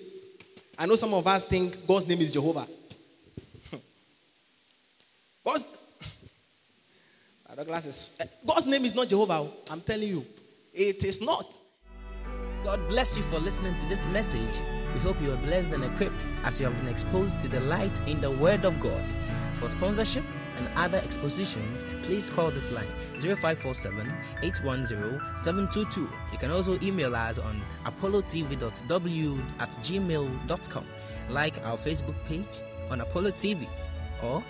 I 0.76 0.86
know 0.86 0.96
some 0.96 1.14
of 1.14 1.24
us 1.24 1.44
think 1.44 1.86
God's 1.86 2.08
name 2.08 2.20
is 2.20 2.32
Jehovah. 2.32 2.66
God's, 5.44 5.66
eh, 7.56 8.24
God's 8.44 8.66
name 8.66 8.84
is 8.84 8.94
not 8.96 9.06
Jehovah. 9.06 9.34
Oh. 9.34 9.52
I'm 9.70 9.82
telling 9.82 10.08
you. 10.08 10.26
It 10.72 11.04
is 11.04 11.20
not. 11.20 11.59
God 12.64 12.86
bless 12.88 13.16
you 13.16 13.22
for 13.22 13.38
listening 13.38 13.74
to 13.76 13.88
this 13.88 14.06
message. 14.06 14.60
We 14.92 15.00
hope 15.00 15.20
you 15.22 15.32
are 15.32 15.36
blessed 15.36 15.72
and 15.72 15.82
equipped 15.82 16.26
as 16.44 16.60
you 16.60 16.66
have 16.66 16.76
been 16.76 16.88
exposed 16.88 17.40
to 17.40 17.48
the 17.48 17.60
light 17.60 18.06
in 18.06 18.20
the 18.20 18.30
Word 18.30 18.66
of 18.66 18.78
God. 18.78 19.02
For 19.54 19.70
sponsorship 19.70 20.24
and 20.56 20.68
other 20.76 20.98
expositions, 20.98 21.86
please 22.02 22.28
call 22.28 22.50
this 22.50 22.70
line 22.70 22.92
0547 23.18 24.12
810 24.42 25.36
722. 25.36 26.02
You 26.32 26.38
can 26.38 26.50
also 26.50 26.78
email 26.82 27.16
us 27.16 27.38
on 27.38 27.58
apollotv.w 27.86 29.38
at 29.58 29.70
gmail.com. 29.70 30.86
Like 31.30 31.64
our 31.64 31.76
Facebook 31.76 32.24
page 32.26 32.60
on 32.90 33.00
Apollo 33.00 33.30
TV 33.30 33.68
or 34.22 34.44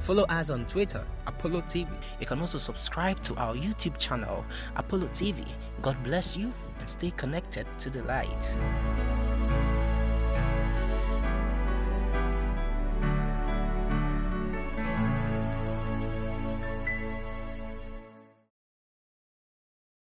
follow 0.00 0.24
us 0.24 0.50
on 0.50 0.66
Twitter, 0.66 1.02
Apollo 1.26 1.62
TV. 1.62 1.88
You 2.20 2.26
can 2.26 2.40
also 2.40 2.58
subscribe 2.58 3.22
to 3.22 3.34
our 3.36 3.54
YouTube 3.54 3.96
channel, 3.96 4.44
Apollo 4.76 5.08
TV. 5.08 5.46
God 5.80 5.96
bless 6.04 6.36
you 6.36 6.52
and 6.84 6.88
stay 6.90 7.10
connected 7.12 7.66
to 7.78 7.88
the 7.88 8.02
light. 8.02 8.93